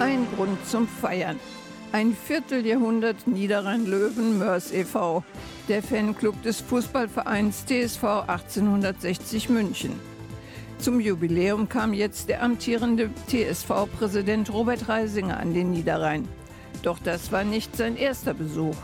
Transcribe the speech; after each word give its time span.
Ein 0.00 0.26
Grund 0.34 0.66
zum 0.66 0.88
Feiern. 0.88 1.38
Ein 1.92 2.16
Vierteljahrhundert 2.16 3.26
Niederrhein-Löwen 3.26 4.38
Mörs 4.38 4.72
e.V., 4.72 5.22
der 5.68 5.82
Fanclub 5.82 6.42
des 6.42 6.62
Fußballvereins 6.62 7.66
TSV 7.66 8.02
1860 8.26 9.50
München. 9.50 9.92
Zum 10.78 11.00
Jubiläum 11.00 11.68
kam 11.68 11.92
jetzt 11.92 12.30
der 12.30 12.42
amtierende 12.42 13.10
TSV-Präsident 13.26 14.50
Robert 14.50 14.88
Reisinger 14.88 15.38
an 15.38 15.52
den 15.52 15.70
Niederrhein. 15.70 16.26
Doch 16.82 16.98
das 16.98 17.30
war 17.30 17.44
nicht 17.44 17.76
sein 17.76 17.98
erster 17.98 18.32
Besuch. 18.32 18.76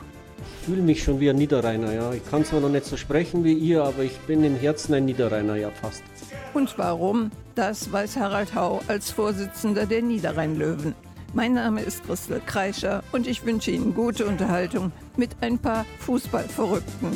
Ich 0.60 0.66
fühle 0.66 0.82
mich 0.82 1.02
schon 1.02 1.18
wie 1.18 1.30
ein 1.30 1.36
Niederrheiner, 1.36 1.94
ja. 1.94 2.12
Ich 2.12 2.28
kann 2.28 2.44
zwar 2.44 2.60
noch 2.60 2.68
nicht 2.68 2.84
so 2.84 2.98
sprechen 2.98 3.42
wie 3.42 3.54
ihr, 3.54 3.84
aber 3.84 4.02
ich 4.02 4.18
bin 4.26 4.44
im 4.44 4.56
Herzen 4.56 4.92
ein 4.92 5.06
Niederrheiner, 5.06 5.56
ja 5.56 5.70
fast. 5.70 6.02
Und 6.52 6.76
warum? 6.76 7.30
Das 7.54 7.90
weiß 7.90 8.18
Harald 8.18 8.54
Hau 8.54 8.82
als 8.86 9.10
Vorsitzender 9.10 9.86
der 9.86 10.02
Niederrhein-Löwen. 10.02 10.94
Mein 11.36 11.52
Name 11.52 11.82
ist 11.82 12.02
Christel 12.06 12.40
Kreischer 12.46 13.02
und 13.12 13.26
ich 13.26 13.44
wünsche 13.44 13.70
Ihnen 13.70 13.92
gute 13.92 14.24
Unterhaltung 14.24 14.90
mit 15.18 15.36
ein 15.42 15.58
paar 15.58 15.84
Fußballverrückten. 15.98 17.10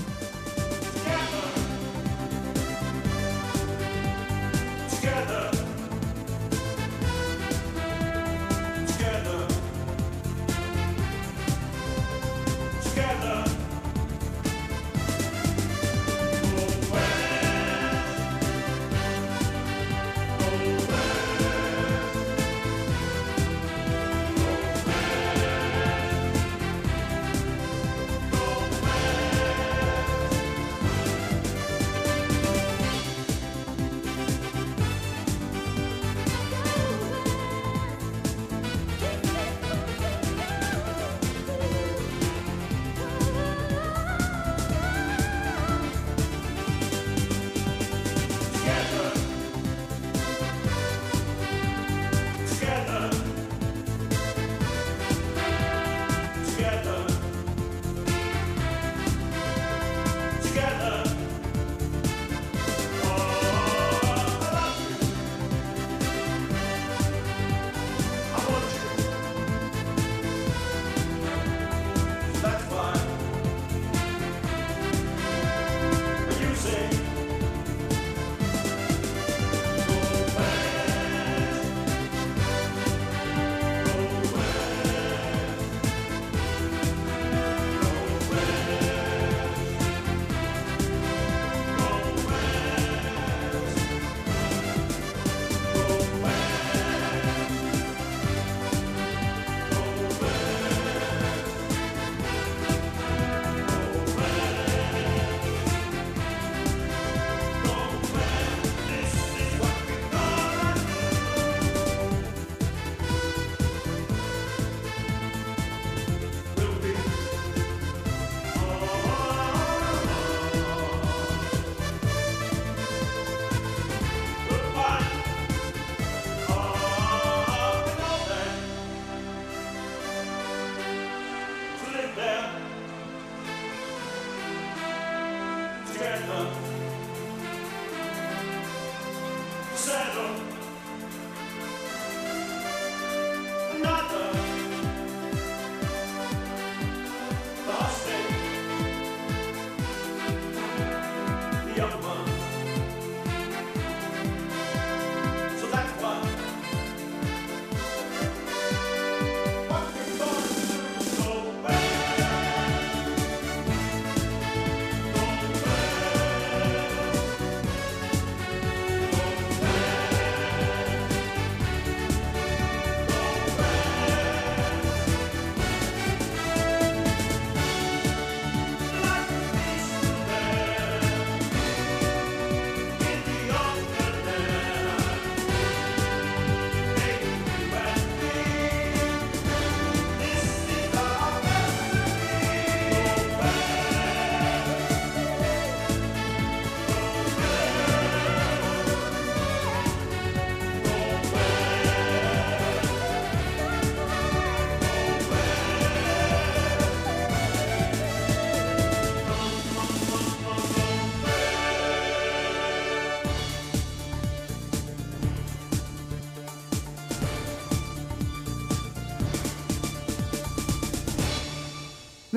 together. 56.61 56.90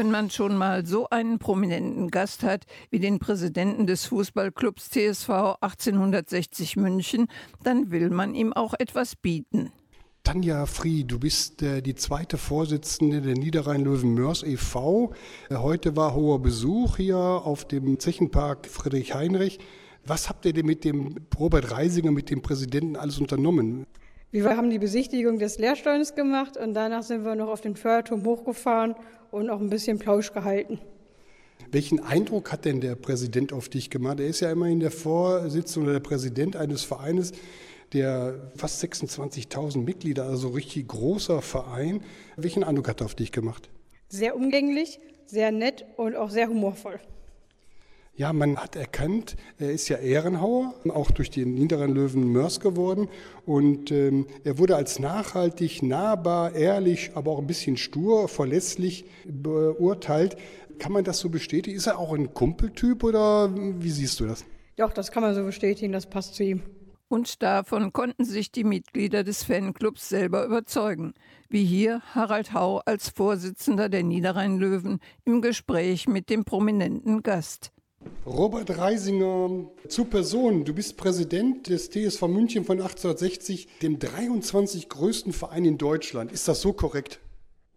Wenn 0.03 0.11
man 0.11 0.29
schon 0.29 0.57
mal 0.57 0.85
so 0.85 1.09
einen 1.11 1.39
prominenten 1.39 2.11
Gast 2.11 2.43
hat 2.43 2.65
wie 2.89 2.99
den 2.99 3.19
Präsidenten 3.19 3.87
des 3.87 4.05
Fußballclubs 4.07 4.89
TSV 4.89 5.29
1860 5.61 6.75
München, 6.75 7.27
dann 7.63 7.89
will 7.89 8.09
man 8.09 8.35
ihm 8.35 8.51
auch 8.51 8.73
etwas 8.77 9.15
bieten. 9.15 9.71
Tanja 10.25 10.65
Frie, 10.65 11.05
du 11.05 11.19
bist 11.19 11.63
äh, 11.63 11.81
die 11.81 11.95
zweite 11.95 12.37
Vorsitzende 12.37 13.21
der 13.21 13.35
Niederrhein-Löwen 13.35 14.13
Mörs 14.13 14.43
e.V. 14.43 15.13
Äh, 15.49 15.55
heute 15.55 15.95
war 15.95 16.13
hoher 16.13 16.39
Besuch 16.39 16.97
hier 16.97 17.17
auf 17.17 17.65
dem 17.65 17.97
Zechenpark 17.97 18.67
Friedrich 18.67 19.15
Heinrich. 19.15 19.59
Was 20.05 20.27
habt 20.27 20.43
ihr 20.45 20.51
denn 20.51 20.65
mit 20.65 20.83
dem 20.83 21.15
Robert 21.39 21.71
Reisinger, 21.71 22.11
mit 22.11 22.29
dem 22.29 22.41
Präsidenten 22.41 22.97
alles 22.97 23.19
unternommen? 23.19 23.85
Wir 24.31 24.57
haben 24.57 24.69
die 24.69 24.79
Besichtigung 24.79 25.39
des 25.39 25.59
Lehrstolens 25.59 26.13
gemacht 26.13 26.57
und 26.57 26.73
danach 26.73 27.03
sind 27.03 27.23
wir 27.23 27.35
noch 27.35 27.47
auf 27.47 27.61
den 27.61 27.77
Feuerturm 27.77 28.25
hochgefahren 28.25 28.95
und 29.33 29.49
auch 29.49 29.59
ein 29.59 29.69
bisschen 29.69 29.99
Plausch 29.99 30.31
gehalten. 30.31 30.79
Welchen 31.71 31.99
Eindruck 31.99 32.51
hat 32.51 32.65
denn 32.65 32.81
der 32.81 32.95
Präsident 32.95 33.51
auf 33.51 33.67
dich 33.67 33.89
gemacht? 33.89 34.19
Er 34.19 34.27
ist 34.27 34.41
ja 34.41 34.51
immerhin 34.51 34.79
der 34.79 34.91
Vorsitzende 34.91 35.89
oder 35.89 35.99
der 35.99 36.07
Präsident 36.07 36.55
eines 36.55 36.83
Vereines, 36.83 37.31
der 37.93 38.51
fast 38.55 38.83
26.000 38.83 39.79
Mitglieder, 39.79 40.25
also 40.25 40.49
richtig 40.49 40.87
großer 40.87 41.41
Verein. 41.41 42.01
Welchen 42.37 42.63
Eindruck 42.63 42.87
hat 42.87 43.01
er 43.01 43.05
auf 43.05 43.15
dich 43.15 43.31
gemacht? 43.31 43.69
Sehr 44.07 44.35
umgänglich, 44.35 44.99
sehr 45.25 45.51
nett 45.51 45.85
und 45.97 46.15
auch 46.15 46.29
sehr 46.29 46.47
humorvoll. 46.47 46.99
Ja, 48.15 48.31
man 48.31 48.57
hat 48.57 48.75
erkannt, 48.75 49.35
er 49.57 49.71
ist 49.71 49.89
ja 49.89 49.97
Ehrenhauer, 49.97 50.75
auch 50.89 51.09
durch 51.09 51.31
den 51.31 51.55
niederen 51.55 51.95
Löwen 51.95 52.31
Mörs 52.31 52.59
geworden. 52.59 53.09
Und 53.47 53.89
ähm, 53.89 54.27
er 54.43 54.59
wurde 54.59 54.75
als 54.75 54.99
nachhaltig, 54.99 55.81
nahbar, 55.81 56.53
ehrlich, 56.53 57.11
aber 57.15 57.31
auch 57.31 57.39
ein 57.39 57.47
bisschen 57.47 57.75
stur, 57.75 58.27
verlässlich 58.27 59.05
beurteilt. 59.25 60.37
Kann 60.77 60.91
man 60.91 61.03
das 61.03 61.17
so 61.19 61.29
bestätigen? 61.29 61.75
Ist 61.75 61.87
er 61.87 61.97
auch 61.97 62.13
ein 62.13 62.35
Kumpeltyp 62.35 63.03
oder 63.03 63.49
wie 63.51 63.89
siehst 63.89 64.19
du 64.19 64.27
das? 64.27 64.45
Doch, 64.75 64.93
das 64.93 65.11
kann 65.11 65.23
man 65.23 65.33
so 65.33 65.43
bestätigen, 65.43 65.91
das 65.91 66.07
passt 66.07 66.35
zu 66.35 66.43
ihm. 66.43 66.61
Und 67.07 67.41
davon 67.41 67.93
konnten 67.93 68.25
sich 68.25 68.51
die 68.51 68.63
Mitglieder 68.63 69.23
des 69.23 69.43
Fanclubs 69.43 70.09
selber 70.09 70.45
überzeugen, 70.45 71.15
wie 71.49 71.65
hier 71.65 72.01
Harald 72.13 72.53
Hau 72.53 72.79
als 72.85 73.09
Vorsitzender 73.09 73.89
der 73.89 74.03
Niederrhein-Löwen 74.03 74.99
im 75.25 75.41
Gespräch 75.41 76.07
mit 76.07 76.29
dem 76.29 76.43
prominenten 76.43 77.23
Gast. 77.23 77.71
Robert 78.25 78.77
Reisinger 78.77 79.65
zu 79.87 80.05
Person. 80.05 80.65
Du 80.65 80.73
bist 80.73 80.97
Präsident 80.97 81.67
des 81.67 81.89
TSV 81.89 82.23
München 82.27 82.63
von 82.63 82.77
1860, 82.79 83.67
dem 83.81 83.99
23 83.99 84.89
größten 84.89 85.33
Verein 85.33 85.65
in 85.65 85.77
Deutschland. 85.77 86.31
Ist 86.31 86.47
das 86.47 86.61
so 86.61 86.73
korrekt? 86.73 87.19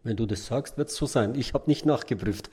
Wenn 0.05 0.17
du 0.17 0.25
das 0.27 0.47
sagst, 0.47 0.79
wird 0.79 0.89
es 0.89 0.97
so 0.97 1.07
sein. 1.07 1.35
Ich 1.35 1.53
habe 1.53 1.65
nicht 1.67 1.85
nachgeprüft. 1.85 2.49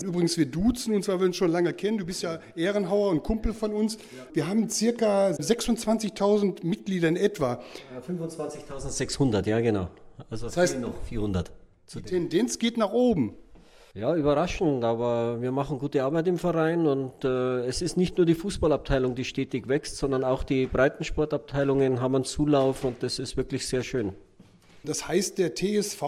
Übrigens, 0.00 0.36
wir 0.38 0.46
duzen 0.46 0.94
uns, 0.94 1.08
weil 1.08 1.18
wir 1.18 1.26
uns 1.26 1.36
schon 1.36 1.50
lange 1.50 1.72
kennen. 1.74 1.98
Du 1.98 2.06
bist 2.06 2.22
ja 2.22 2.38
Ehrenhauer 2.54 3.10
und 3.10 3.24
Kumpel 3.24 3.52
von 3.52 3.74
uns. 3.74 3.98
Wir 4.32 4.46
haben 4.46 4.70
circa 4.70 5.30
26.000 5.30 6.64
Mitglieder 6.64 7.08
in 7.08 7.16
etwa. 7.16 7.60
25.600, 8.06 9.46
ja 9.48 9.60
genau. 9.60 9.88
Also 10.30 10.46
das 10.46 10.56
heißt 10.56 10.80
noch 10.80 10.94
400. 11.08 11.50
Die 11.94 12.02
Tendenz 12.02 12.58
geht 12.58 12.76
nach 12.76 12.92
oben. 12.92 13.34
Ja, 13.98 14.14
überraschend, 14.14 14.84
aber 14.84 15.42
wir 15.42 15.50
machen 15.50 15.80
gute 15.80 16.04
Arbeit 16.04 16.28
im 16.28 16.38
Verein 16.38 16.86
und 16.86 17.24
äh, 17.24 17.66
es 17.66 17.82
ist 17.82 17.96
nicht 17.96 18.16
nur 18.16 18.26
die 18.26 18.36
Fußballabteilung, 18.36 19.16
die 19.16 19.24
stetig 19.24 19.66
wächst, 19.66 19.96
sondern 19.96 20.22
auch 20.22 20.44
die 20.44 20.66
Breitensportabteilungen 20.66 22.00
haben 22.00 22.14
einen 22.14 22.24
Zulauf 22.24 22.84
und 22.84 23.02
das 23.02 23.18
ist 23.18 23.36
wirklich 23.36 23.66
sehr 23.66 23.82
schön. 23.82 24.12
Das 24.84 25.08
heißt, 25.08 25.38
der 25.38 25.56
TSV, 25.56 26.00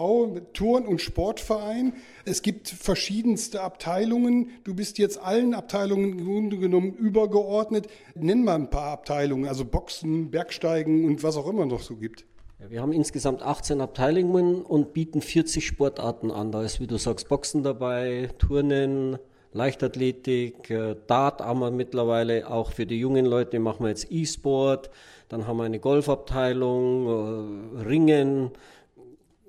Turn- 0.53 0.85
und 0.85 1.01
Sportverein, 1.01 1.91
es 2.23 2.41
gibt 2.41 2.69
verschiedenste 2.69 3.59
Abteilungen. 3.59 4.51
Du 4.63 4.73
bist 4.73 4.97
jetzt 4.97 5.21
allen 5.21 5.53
Abteilungen 5.53 6.17
im 6.17 6.25
Grunde 6.25 6.57
genommen 6.59 6.93
übergeordnet. 6.93 7.89
Nenn 8.15 8.45
mal 8.45 8.55
ein 8.55 8.69
paar 8.69 8.93
Abteilungen, 8.93 9.49
also 9.49 9.65
Boxen, 9.65 10.31
Bergsteigen 10.31 11.03
und 11.03 11.23
was 11.23 11.35
auch 11.35 11.49
immer 11.49 11.65
noch 11.65 11.81
so 11.81 11.97
gibt. 11.97 12.23
Wir 12.69 12.81
haben 12.81 12.91
insgesamt 12.91 13.41
18 13.41 13.81
Abteilungen 13.81 14.61
und 14.61 14.93
bieten 14.93 15.21
40 15.21 15.65
Sportarten 15.65 16.29
an. 16.29 16.51
Da 16.51 16.63
ist, 16.63 16.79
wie 16.79 16.85
du 16.85 16.97
sagst, 16.97 17.27
Boxen 17.27 17.63
dabei, 17.63 18.29
Turnen, 18.37 19.17
Leichtathletik, 19.51 20.69
äh, 20.69 20.95
Dart 21.07 21.41
haben 21.41 21.59
wir 21.59 21.71
mittlerweile 21.71 22.49
auch 22.49 22.71
für 22.71 22.85
die 22.85 22.99
jungen 22.99 23.25
Leute, 23.25 23.59
machen 23.59 23.83
wir 23.83 23.89
jetzt 23.89 24.11
E-Sport, 24.11 24.91
dann 25.27 25.47
haben 25.47 25.57
wir 25.57 25.63
eine 25.63 25.79
Golfabteilung, 25.79 27.79
äh, 27.79 27.81
Ringen, 27.81 28.51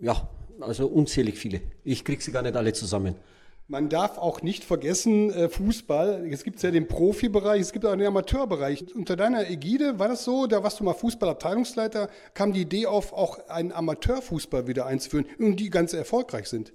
ja, 0.01 0.29
also 0.61 0.87
unzählig 0.87 1.39
viele. 1.39 1.61
Ich 1.85 2.05
kriege 2.05 2.23
sie 2.23 2.33
gar 2.33 2.43
nicht 2.43 2.57
alle 2.57 2.73
zusammen. 2.73 3.17
Man 3.69 3.89
darf 3.89 4.19
auch 4.19 4.43
nicht 4.43 4.65
vergessen, 4.65 5.31
äh, 5.31 5.49
Fußball, 5.49 6.27
es 6.31 6.45
gibt 6.45 6.63
ja 6.63 6.71
den 6.71 6.89
Profibereich, 6.89 7.61
es 7.61 7.73
gibt 7.73 7.87
auch 7.87 7.93
den 7.93 8.07
Amateurbereich. 8.07 8.95
Unter 8.95 9.17
deiner 9.17 9.49
Ägide 9.49 9.99
war 9.99 10.09
das 10.09 10.25
so, 10.25 10.47
da 10.47 10.63
warst 10.63 10.81
du 10.81 10.85
mal 10.85 10.95
Fußballabteilungsleiter, 10.95 12.09
kam 12.35 12.53
die 12.53 12.63
Idee 12.63 12.87
auf, 12.87 13.13
auch 13.13 13.49
einen 13.49 13.73
Amateurfußball 13.73 14.67
wieder 14.67 14.87
einzuführen 14.87 15.27
und 15.39 15.57
die 15.57 15.71
ganz 15.71 15.95
erfolgreich 15.95 16.49
sind. 16.49 16.73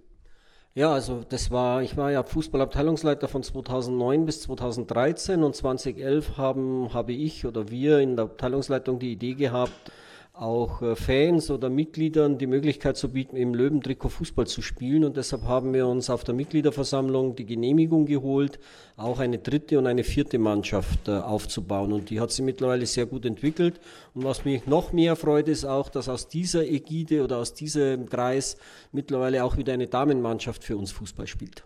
Ja, 0.78 0.94
also 0.94 1.24
das 1.28 1.50
war, 1.50 1.82
ich 1.82 1.98
war 1.98 2.12
ja 2.12 2.22
Fußballabteilungsleiter 2.22 3.28
von 3.28 3.42
2009 3.42 4.26
bis 4.26 4.42
2013 4.44 5.44
und 5.44 5.56
2011 5.56 6.38
haben, 6.38 6.94
habe 6.94 7.14
ich 7.14 7.48
oder 7.48 7.70
wir 7.70 7.98
in 7.98 8.16
der 8.16 8.26
Abteilungsleitung 8.26 9.00
die 9.00 9.12
Idee 9.12 9.34
gehabt, 9.34 9.92
auch 10.40 10.82
äh, 10.82 10.96
Fans 10.96 11.50
oder 11.50 11.70
Mitgliedern 11.70 12.38
die 12.38 12.48
Möglichkeit 12.48 12.98
zu 12.98 13.10
bieten, 13.10 13.36
im 13.36 13.54
Löwentrikot 13.54 14.10
Fußball 14.10 14.48
zu 14.48 14.62
spielen. 14.62 15.04
Und 15.04 15.18
deshalb 15.18 15.44
haben 15.44 15.74
wir 15.74 15.88
uns 15.88 16.10
auf 16.10 16.24
der 16.24 16.36
Mitgliederversammlung 16.36 17.36
die 17.36 17.46
Genehmigung 17.46 18.06
geholt, 18.06 18.60
auch 18.96 19.20
eine 19.20 19.40
dritte 19.40 19.78
und 19.78 19.88
eine 19.88 20.04
vierte 20.04 20.40
Mannschaft 20.40 21.08
äh, 21.08 21.12
aufzubauen. 21.12 21.92
Und 21.92 22.10
die 22.10 22.20
hat 22.20 22.32
sich 22.32 22.46
mittlerweile 22.46 22.86
sehr 22.86 23.06
gut 23.06 23.26
entwickelt. 23.26 23.80
Und 24.14 24.24
was 24.24 24.46
mich 24.46 24.68
noch 24.68 24.94
mehr 24.94 25.16
freut, 25.16 25.48
ist 25.48 25.66
auch, 25.66 25.90
dass 25.90 26.10
aus 26.10 26.28
dieser 26.28 26.66
Ägide 26.66 27.24
oder 27.24 27.38
aus 27.38 27.54
diesem 27.54 28.08
Kreis 28.08 28.58
mittlerweile 28.92 29.44
auch 29.44 29.58
wieder 29.58 29.74
eine 29.74 29.88
Damenmannschaft 29.88 30.64
für 30.64 30.78
uns 30.78 30.92
Fußball 30.92 31.28
spielt. 31.28 31.64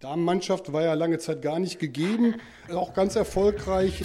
Damenmannschaft 0.00 0.72
war 0.72 0.82
ja 0.82 0.94
lange 0.94 1.18
Zeit 1.18 1.42
gar 1.42 1.58
nicht 1.58 1.80
gegeben, 1.80 2.36
auch 2.72 2.94
ganz 2.94 3.16
erfolgreich. 3.16 4.04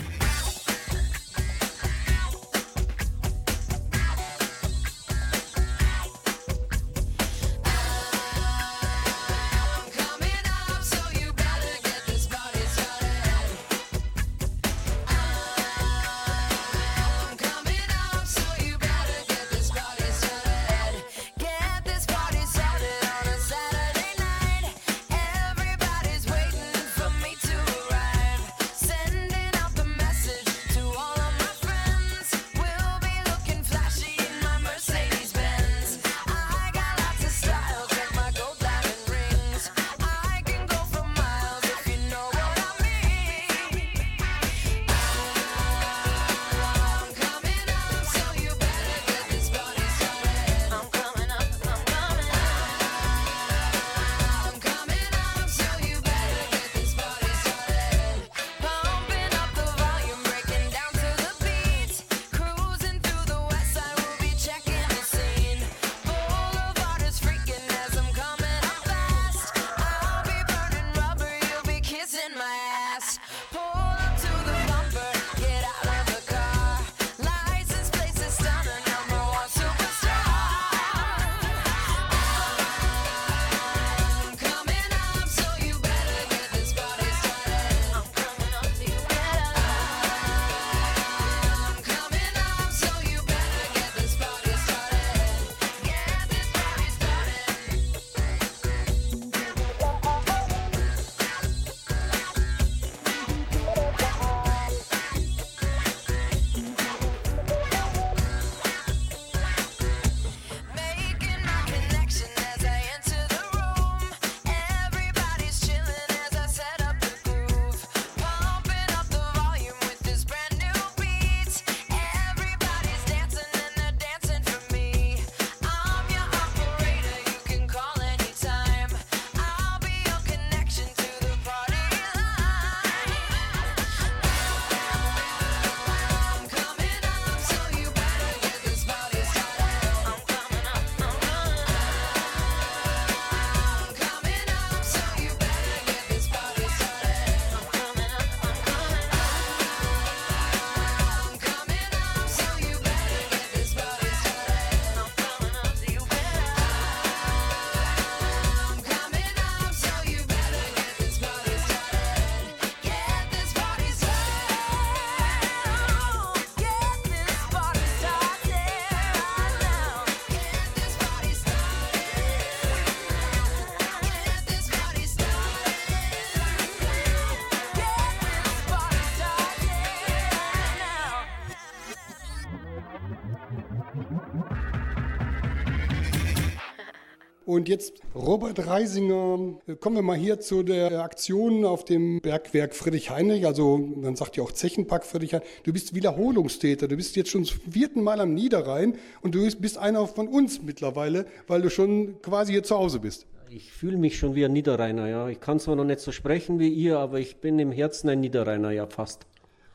Und 187.64 187.70
jetzt 187.70 187.94
Robert 188.14 188.68
Reisinger, 188.68 189.56
kommen 189.80 189.96
wir 189.96 190.02
mal 190.02 190.18
hier 190.18 190.42
zu 190.42 190.64
der 190.64 191.02
Aktion 191.02 191.64
auf 191.64 191.86
dem 191.86 192.20
Bergwerk 192.20 192.76
Friedrich 192.76 193.10
Heinrich, 193.10 193.46
also 193.46 193.78
man 193.78 194.18
sagt 194.18 194.36
ja 194.36 194.44
auch 194.44 194.52
Zechenpark 194.52 195.06
Friedrich 195.06 195.34
Heinrich. 195.34 195.48
Du 195.64 195.72
bist 195.72 195.96
Wiederholungstäter, 195.96 196.90
du 196.90 196.98
bist 196.98 197.16
jetzt 197.16 197.30
schon 197.30 197.46
zum 197.46 197.62
vierten 197.72 198.04
Mal 198.04 198.20
am 198.20 198.34
Niederrhein 198.34 198.98
und 199.22 199.34
du 199.34 199.50
bist 199.62 199.78
einer 199.78 200.06
von 200.08 200.28
uns 200.28 200.62
mittlerweile, 200.62 201.26
weil 201.48 201.62
du 201.62 201.70
schon 201.70 202.22
quasi 202.22 202.52
hier 202.52 202.64
zu 202.64 202.76
Hause 202.76 203.00
bist. 203.00 203.28
Ich 203.50 203.72
fühle 203.72 203.96
mich 203.96 204.18
schon 204.18 204.36
wie 204.36 204.44
ein 204.44 204.52
Niederrheiner, 204.52 205.08
ja. 205.08 205.30
Ich 205.30 205.40
kann 205.40 205.62
zwar 205.62 205.78
noch 205.78 205.86
nicht 205.86 206.02
so 206.02 206.12
sprechen 206.12 206.60
wie 206.60 206.68
ihr, 206.68 207.00
aber 207.00 207.22
ich 207.22 207.38
bin 207.38 207.58
im 207.60 207.72
Herzen 207.72 208.10
ein 208.10 208.20
Niederrheiner, 208.20 208.72
ja 208.72 208.88
fast. 208.88 209.26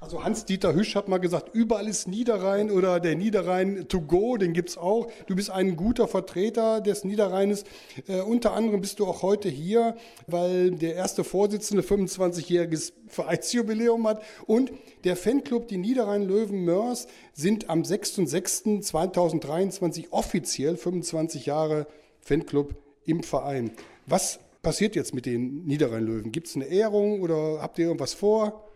Also 0.01 0.23
Hans-Dieter 0.23 0.75
Hüsch 0.75 0.95
hat 0.95 1.09
mal 1.09 1.19
gesagt, 1.19 1.53
überall 1.55 1.89
ist 1.89 2.07
Niederrhein 2.07 2.71
oder 2.71 3.01
der 3.01 3.17
Niederrhein 3.17 3.89
to 3.89 4.01
go, 4.01 4.37
den 4.37 4.53
gibt's 4.53 4.79
auch. 4.79 5.11
Du 5.27 5.35
bist 5.35 5.51
ein 5.51 5.75
guter 5.75 6.07
Vertreter 6.07 6.81
des 6.81 7.03
Niederrheines. 7.03 7.65
Äh, 8.07 8.21
unter 8.21 8.53
anderem 8.53 8.81
bist 8.81 9.01
du 9.01 9.07
auch 9.07 9.23
heute 9.23 9.49
hier, 9.49 9.97
weil 10.29 10.71
der 10.71 10.95
erste 10.95 11.25
Vorsitzende 11.25 11.83
25-jähriges 11.83 12.93
Vereinsjubiläum 13.09 14.07
hat 14.07 14.23
und 14.47 14.71
der 15.03 15.17
Fanclub, 15.17 15.67
die 15.67 15.79
Niederrhein-Löwen 15.79 16.65
Mörs, 16.65 17.09
sind 17.33 17.69
am 17.69 17.83
6.6.2023 17.83 20.13
offiziell 20.13 20.77
25 20.77 21.47
Jahre 21.47 21.89
Fanclub 22.21 22.77
im 23.05 23.25
Verein. 23.25 23.73
Was 24.07 24.39
passiert 24.63 24.95
jetzt 24.95 25.13
mit 25.13 25.27
den 25.27 25.67
Niederrhein-Löwen? 25.67 26.31
Gibt's 26.31 26.55
eine 26.55 26.67
Ehrung 26.67 27.21
oder 27.21 27.61
habt 27.61 27.81
ihr 27.81 27.87
irgendwas 27.87 28.15
vor? 28.15 28.68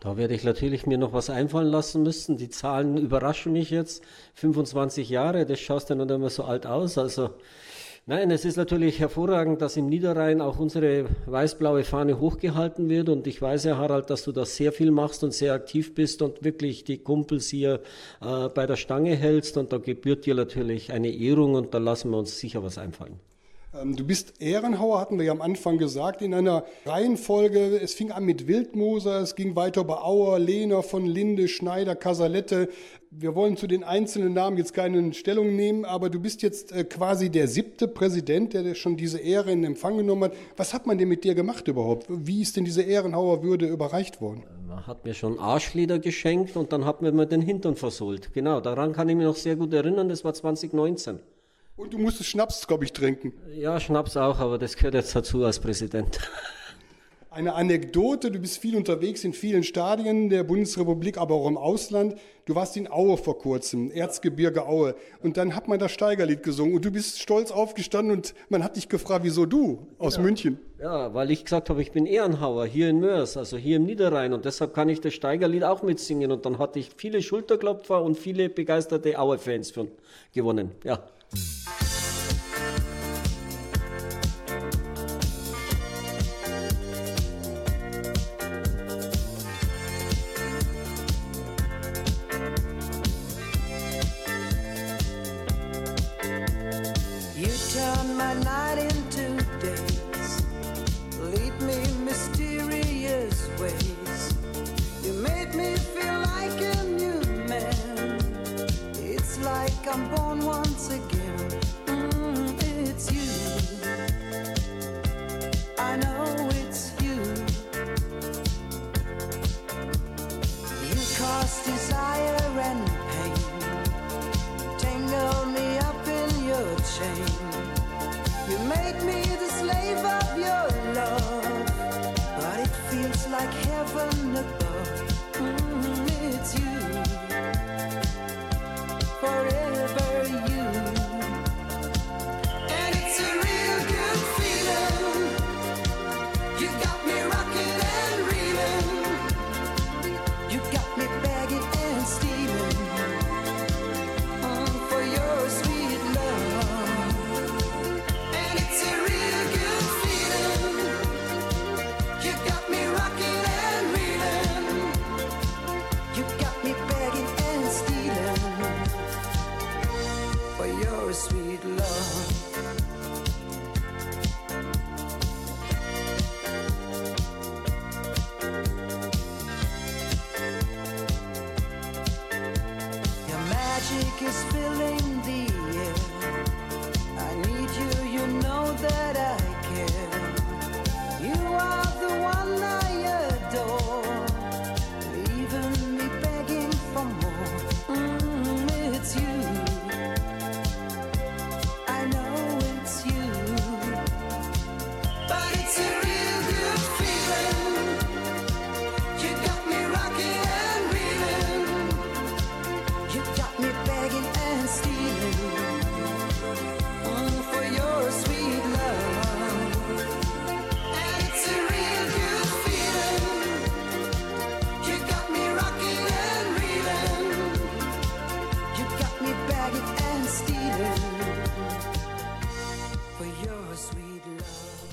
Da 0.00 0.16
werde 0.16 0.34
ich 0.34 0.44
natürlich 0.44 0.86
mir 0.86 0.96
noch 0.96 1.12
was 1.12 1.28
einfallen 1.28 1.66
lassen 1.66 2.04
müssen. 2.04 2.36
Die 2.36 2.48
Zahlen 2.48 2.96
überraschen 2.98 3.52
mich 3.52 3.70
jetzt. 3.70 4.04
25 4.34 5.08
Jahre, 5.10 5.44
das 5.44 5.58
schaust 5.58 5.90
ja 5.90 5.96
noch 5.96 6.08
immer 6.08 6.30
so 6.30 6.44
alt 6.44 6.66
aus. 6.66 6.98
Also 6.98 7.30
nein, 8.06 8.30
es 8.30 8.44
ist 8.44 8.56
natürlich 8.56 9.00
hervorragend, 9.00 9.60
dass 9.60 9.76
im 9.76 9.88
Niederrhein 9.88 10.40
auch 10.40 10.60
unsere 10.60 11.06
weiß-blaue 11.26 11.82
Fahne 11.82 12.20
hochgehalten 12.20 12.88
wird. 12.88 13.08
Und 13.08 13.26
ich 13.26 13.42
weiß 13.42 13.64
ja, 13.64 13.76
Harald, 13.76 14.08
dass 14.08 14.22
du 14.22 14.30
das 14.30 14.54
sehr 14.54 14.72
viel 14.72 14.92
machst 14.92 15.24
und 15.24 15.34
sehr 15.34 15.52
aktiv 15.52 15.96
bist 15.96 16.22
und 16.22 16.44
wirklich 16.44 16.84
die 16.84 16.98
Kumpels 16.98 17.48
hier 17.48 17.80
äh, 18.20 18.48
bei 18.50 18.66
der 18.66 18.76
Stange 18.76 19.16
hältst. 19.16 19.56
Und 19.56 19.72
da 19.72 19.78
gebührt 19.78 20.26
dir 20.26 20.36
natürlich 20.36 20.92
eine 20.92 21.10
Ehrung 21.10 21.54
und 21.54 21.74
da 21.74 21.78
lassen 21.78 22.10
wir 22.10 22.18
uns 22.18 22.38
sicher 22.38 22.62
was 22.62 22.78
einfallen. 22.78 23.18
Ähm, 23.74 23.96
du 23.96 24.06
bist 24.06 24.40
Ehrenhauer, 24.40 24.98
hatten 24.98 25.18
wir 25.18 25.26
ja 25.26 25.32
am 25.32 25.42
Anfang 25.42 25.76
gesagt, 25.76 26.22
in 26.22 26.32
einer 26.32 26.64
Reihenfolge. 26.86 27.78
Es 27.82 27.94
fing 27.94 28.10
an 28.10 28.24
mit 28.24 28.46
Wildmoser, 28.46 29.20
es 29.20 29.34
ging 29.34 29.56
weiter 29.56 29.84
bei 29.84 29.96
Auer, 29.96 30.38
Lehner 30.38 30.82
von 30.82 31.04
Linde, 31.04 31.48
Schneider, 31.48 31.94
Casalette. 31.94 32.68
Wir 33.10 33.34
wollen 33.34 33.56
zu 33.56 33.66
den 33.66 33.84
einzelnen 33.84 34.32
Namen 34.32 34.56
jetzt 34.56 34.72
keine 34.74 35.12
Stellung 35.12 35.54
nehmen, 35.54 35.84
aber 35.84 36.08
du 36.08 36.18
bist 36.20 36.42
jetzt 36.42 36.72
äh, 36.72 36.84
quasi 36.84 37.30
der 37.30 37.46
siebte 37.46 37.88
Präsident, 37.88 38.54
der 38.54 38.74
schon 38.74 38.96
diese 38.96 39.18
Ehre 39.18 39.52
in 39.52 39.64
Empfang 39.64 39.98
genommen 39.98 40.24
hat. 40.24 40.32
Was 40.56 40.72
hat 40.72 40.86
man 40.86 40.96
denn 40.96 41.08
mit 41.08 41.24
dir 41.24 41.34
gemacht 41.34 41.68
überhaupt? 41.68 42.06
Wie 42.08 42.40
ist 42.40 42.56
denn 42.56 42.64
diese 42.64 42.82
Ehrenhauer 42.82 43.42
Würde 43.42 43.66
überreicht 43.66 44.20
worden? 44.22 44.44
Man 44.66 44.86
hat 44.86 45.04
mir 45.04 45.14
schon 45.14 45.38
Arschleder 45.38 45.98
geschenkt 45.98 46.56
und 46.56 46.72
dann 46.72 46.84
hat 46.86 47.02
man 47.02 47.14
mir 47.14 47.26
den 47.26 47.42
Hintern 47.42 47.76
versohlt. 47.76 48.32
Genau, 48.32 48.60
daran 48.60 48.92
kann 48.92 49.08
ich 49.08 49.16
mich 49.16 49.26
noch 49.26 49.36
sehr 49.36 49.56
gut 49.56 49.74
erinnern, 49.74 50.08
das 50.08 50.24
war 50.24 50.32
2019. 50.32 51.20
Und 51.78 51.94
du 51.94 51.98
musstest 51.98 52.30
Schnaps, 52.30 52.66
glaube 52.66 52.84
ich, 52.84 52.92
trinken. 52.92 53.32
Ja, 53.54 53.78
Schnaps 53.78 54.16
auch, 54.16 54.40
aber 54.40 54.58
das 54.58 54.74
gehört 54.74 54.94
jetzt 54.94 55.14
dazu 55.14 55.44
als 55.44 55.60
Präsident. 55.60 56.18
Eine 57.30 57.54
Anekdote, 57.54 58.32
du 58.32 58.40
bist 58.40 58.58
viel 58.58 58.74
unterwegs 58.74 59.22
in 59.22 59.32
vielen 59.32 59.62
Stadien 59.62 60.28
der 60.28 60.42
Bundesrepublik, 60.42 61.18
aber 61.18 61.36
auch 61.36 61.46
im 61.46 61.56
Ausland. 61.56 62.16
Du 62.46 62.56
warst 62.56 62.76
in 62.76 62.90
Aue 62.90 63.16
vor 63.16 63.38
kurzem, 63.38 63.92
Erzgebirge 63.92 64.66
Aue. 64.66 64.96
Und 65.22 65.36
dann 65.36 65.54
hat 65.54 65.68
man 65.68 65.78
das 65.78 65.92
Steigerlied 65.92 66.42
gesungen 66.42 66.74
und 66.74 66.84
du 66.84 66.90
bist 66.90 67.20
stolz 67.20 67.52
aufgestanden 67.52 68.16
und 68.16 68.34
man 68.48 68.64
hat 68.64 68.74
dich 68.74 68.88
gefragt, 68.88 69.22
wieso 69.22 69.46
du 69.46 69.86
aus 69.98 70.16
ja. 70.16 70.22
München? 70.22 70.58
Ja, 70.80 71.14
weil 71.14 71.30
ich 71.30 71.44
gesagt 71.44 71.70
habe, 71.70 71.80
ich 71.80 71.92
bin 71.92 72.06
Ehrenhauer 72.06 72.66
hier 72.66 72.88
in 72.88 72.98
Mörs, 72.98 73.36
also 73.36 73.56
hier 73.56 73.76
im 73.76 73.84
Niederrhein 73.84 74.32
und 74.32 74.44
deshalb 74.44 74.74
kann 74.74 74.88
ich 74.88 75.00
das 75.00 75.14
Steigerlied 75.14 75.62
auch 75.62 75.84
mitsingen. 75.84 76.32
Und 76.32 76.44
dann 76.44 76.58
hatte 76.58 76.80
ich 76.80 76.90
viele 76.96 77.22
Schulterklopfer 77.22 78.02
und 78.02 78.18
viele 78.18 78.48
begeisterte 78.48 79.16
Aue-Fans 79.16 79.74
gewonnen. 80.32 80.72
Ja. 80.82 81.04
Mm. 81.34 81.87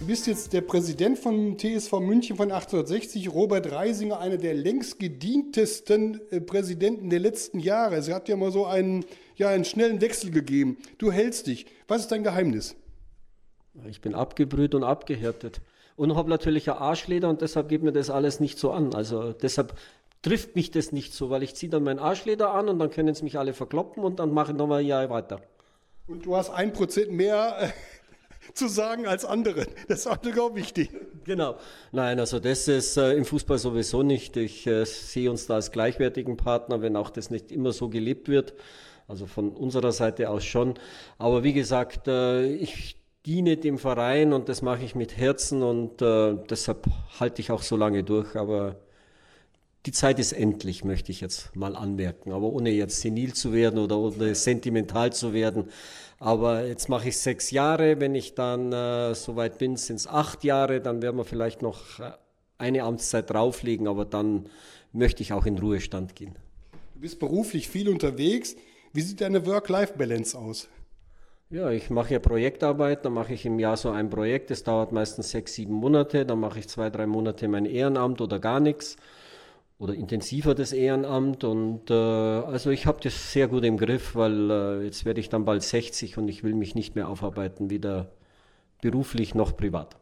Bist 0.05 0.27
jetzt 0.27 0.53
der 0.53 0.61
Präsident 0.61 1.17
von 1.17 1.57
TSV 1.57 1.99
München 1.99 2.37
von 2.37 2.51
1860, 2.51 3.33
Robert 3.33 3.71
Reisinger, 3.71 4.19
einer 4.19 4.37
der 4.37 4.53
längst 4.53 4.99
gedientesten 4.99 6.21
äh, 6.31 6.41
Präsidenten 6.41 7.09
der 7.09 7.19
letzten 7.19 7.59
Jahre. 7.59 7.95
Es 7.95 8.11
hat 8.11 8.29
ja 8.29 8.35
mal 8.35 8.51
so 8.51 8.65
einen, 8.65 9.05
ja, 9.35 9.49
einen 9.49 9.65
schnellen 9.65 10.01
Wechsel 10.01 10.31
gegeben. 10.31 10.77
Du 10.97 11.11
hältst 11.11 11.47
dich. 11.47 11.65
Was 11.87 12.01
ist 12.01 12.11
dein 12.11 12.23
Geheimnis? 12.23 12.75
Ich 13.89 14.01
bin 14.01 14.15
abgebrüht 14.15 14.75
und 14.75 14.83
abgehärtet. 14.83 15.61
Und 15.95 16.15
habe 16.15 16.29
natürlich 16.29 16.69
ein 16.69 16.77
Arschleder 16.77 17.29
und 17.29 17.41
deshalb 17.41 17.69
geht 17.69 17.81
mir 17.81 17.93
das 17.93 18.09
alles 18.09 18.39
nicht 18.39 18.59
so 18.59 18.71
an. 18.71 18.93
Also 18.93 19.31
deshalb 19.33 19.75
trifft 20.21 20.55
mich 20.55 20.71
das 20.71 20.91
nicht 20.91 21.13
so, 21.13 21.29
weil 21.29 21.41
ich 21.41 21.55
ziehe 21.55 21.69
dann 21.69 21.83
mein 21.83 21.99
Arschleder 21.99 22.51
an 22.51 22.69
und 22.69 22.79
dann 22.79 22.89
können 22.89 23.09
es 23.09 23.21
mich 23.21 23.39
alle 23.39 23.53
verkloppen 23.53 24.03
und 24.03 24.19
dann 24.19 24.33
mache 24.33 24.51
ich 24.51 24.57
nochmal 24.57 24.81
ein 24.81 24.87
Jahr 24.87 25.09
weiter. 25.09 25.41
Und 26.07 26.25
du 26.25 26.35
hast 26.35 26.51
ein 26.51 26.71
Prozent 26.73 27.11
mehr 27.11 27.57
äh, 27.59 27.69
zu 28.53 28.67
sagen 28.67 29.07
als 29.07 29.25
andere. 29.25 29.67
Das 29.87 29.99
ist 29.99 30.07
auch 30.07 30.55
wichtig. 30.55 30.89
Genau. 31.23 31.57
Nein, 31.91 32.19
also 32.19 32.39
das 32.39 32.67
ist 32.67 32.97
äh, 32.97 33.13
im 33.13 33.25
Fußball 33.25 33.57
sowieso 33.57 34.03
nicht. 34.03 34.37
Ich 34.37 34.67
äh, 34.67 34.85
sehe 34.85 35.31
uns 35.31 35.47
da 35.47 35.55
als 35.55 35.71
gleichwertigen 35.71 36.37
Partner, 36.37 36.81
wenn 36.81 36.95
auch 36.95 37.09
das 37.09 37.29
nicht 37.29 37.51
immer 37.51 37.71
so 37.71 37.89
gelebt 37.89 38.27
wird. 38.27 38.53
Also 39.07 39.27
von 39.27 39.51
unserer 39.51 39.91
Seite 39.91 40.29
aus 40.29 40.43
schon. 40.43 40.75
Aber 41.17 41.43
wie 41.43 41.53
gesagt, 41.53 42.07
äh, 42.07 42.45
ich 42.45 42.97
diene 43.25 43.57
dem 43.57 43.77
Verein 43.77 44.33
und 44.33 44.49
das 44.49 44.61
mache 44.61 44.83
ich 44.83 44.95
mit 44.95 45.17
Herzen 45.17 45.63
und 45.63 46.01
äh, 46.01 46.35
deshalb 46.49 46.87
halte 47.19 47.41
ich 47.41 47.51
auch 47.51 47.63
so 47.63 47.75
lange 47.75 48.03
durch. 48.03 48.35
Aber 48.35 48.77
die 49.85 49.91
Zeit 49.91 50.19
ist 50.19 50.33
endlich, 50.33 50.83
möchte 50.83 51.11
ich 51.11 51.21
jetzt 51.21 51.55
mal 51.55 51.75
anmerken. 51.75 52.31
Aber 52.31 52.47
ohne 52.47 52.71
jetzt 52.71 53.01
senil 53.01 53.33
zu 53.33 53.53
werden 53.53 53.79
oder 53.79 53.97
ohne 53.97 54.33
sentimental 54.33 55.13
zu 55.13 55.33
werden. 55.33 55.69
Aber 56.19 56.65
jetzt 56.65 56.89
mache 56.89 57.09
ich 57.09 57.17
sechs 57.17 57.51
Jahre. 57.51 57.99
Wenn 57.99 58.15
ich 58.15 58.35
dann 58.35 58.71
äh, 58.71 59.13
soweit 59.15 59.57
bin, 59.57 59.75
sind 59.77 59.97
es 59.97 60.07
acht 60.07 60.43
Jahre. 60.43 60.81
Dann 60.81 61.01
werden 61.01 61.17
wir 61.17 61.25
vielleicht 61.25 61.61
noch 61.61 61.99
äh, 61.99 62.11
eine 62.57 62.83
Amtszeit 62.83 63.29
drauflegen. 63.29 63.87
Aber 63.87 64.05
dann 64.05 64.49
möchte 64.91 65.23
ich 65.23 65.33
auch 65.33 65.45
in 65.45 65.57
Ruhestand 65.57 66.15
gehen. 66.15 66.35
Du 66.93 67.01
bist 67.01 67.19
beruflich 67.19 67.67
viel 67.67 67.89
unterwegs. 67.89 68.55
Wie 68.93 69.01
sieht 69.01 69.19
deine 69.21 69.45
Work-Life-Balance 69.45 70.37
aus? 70.37 70.69
Ja, 71.49 71.69
ich 71.69 71.89
mache 71.89 72.13
ja 72.13 72.19
Projektarbeit, 72.19 73.05
dann 73.05 73.13
mache 73.13 73.33
ich 73.33 73.45
im 73.45 73.59
Jahr 73.59 73.77
so 73.77 73.91
ein 73.91 74.09
Projekt, 74.09 74.49
das 74.49 74.63
dauert 74.63 74.91
meistens 74.91 75.29
sechs, 75.29 75.53
sieben 75.53 75.75
Monate, 75.75 76.25
dann 76.25 76.39
mache 76.39 76.57
ich 76.57 76.67
zwei, 76.67 76.89
drei 76.89 77.05
Monate 77.05 77.47
mein 77.47 77.65
Ehrenamt 77.65 78.19
oder 78.19 78.39
gar 78.39 78.59
nichts 78.59 78.97
oder 79.77 79.93
intensiver 79.93 80.55
das 80.55 80.71
Ehrenamt 80.71 81.43
und 81.43 81.89
äh, 81.89 81.93
also 81.93 82.69
ich 82.69 82.85
habe 82.85 82.99
das 83.01 83.33
sehr 83.33 83.47
gut 83.47 83.65
im 83.65 83.77
Griff, 83.77 84.15
weil 84.15 84.49
äh, 84.49 84.83
jetzt 84.85 85.03
werde 85.03 85.19
ich 85.19 85.29
dann 85.29 85.43
bald 85.43 85.63
60 85.63 86.17
und 86.17 86.29
ich 86.29 86.43
will 86.43 86.53
mich 86.53 86.75
nicht 86.75 86.95
mehr 86.95 87.09
aufarbeiten, 87.09 87.69
weder 87.69 88.11
beruflich 88.81 89.35
noch 89.35 89.57
privat. 89.57 89.97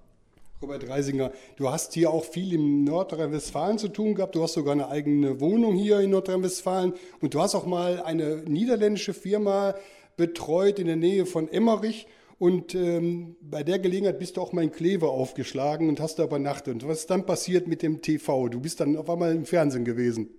Robert 0.61 0.87
Reisinger, 0.87 1.31
du 1.57 1.69
hast 1.69 1.93
hier 1.93 2.09
auch 2.09 2.23
viel 2.23 2.53
in 2.53 2.85
Nordrhein-Westfalen 2.85 3.77
zu 3.77 3.89
tun 3.89 4.15
gehabt. 4.15 4.35
Du 4.35 4.43
hast 4.43 4.53
sogar 4.53 4.71
eine 4.71 4.87
eigene 4.87 5.41
Wohnung 5.41 5.75
hier 5.75 5.99
in 5.99 6.11
Nordrhein-Westfalen 6.11 6.93
und 7.19 7.33
du 7.33 7.41
hast 7.41 7.53
auch 7.53 7.65
mal 7.65 8.01
eine 8.01 8.37
niederländische 8.47 9.13
Firma 9.13 9.75
betreut 10.15 10.79
in 10.79 10.87
der 10.87 10.95
Nähe 10.95 11.25
von 11.25 11.51
Emmerich. 11.51 12.07
Und 12.39 12.75
ähm, 12.75 13.35
bei 13.41 13.63
der 13.63 13.79
Gelegenheit 13.79 14.19
bist 14.19 14.37
du 14.37 14.41
auch 14.41 14.53
mal 14.53 14.63
in 14.63 14.71
Kleve 14.71 15.07
aufgeschlagen 15.07 15.89
und 15.89 15.99
hast 15.99 16.19
da 16.19 16.23
übernachtet. 16.23 16.73
Und 16.73 16.87
was 16.87 16.99
ist 16.99 17.09
dann 17.09 17.25
passiert 17.25 17.67
mit 17.67 17.81
dem 17.81 18.01
TV? 18.01 18.49
Du 18.49 18.59
bist 18.59 18.79
dann 18.79 18.97
auf 18.97 19.09
einmal 19.09 19.33
im 19.33 19.45
Fernsehen 19.45 19.85
gewesen. 19.85 20.29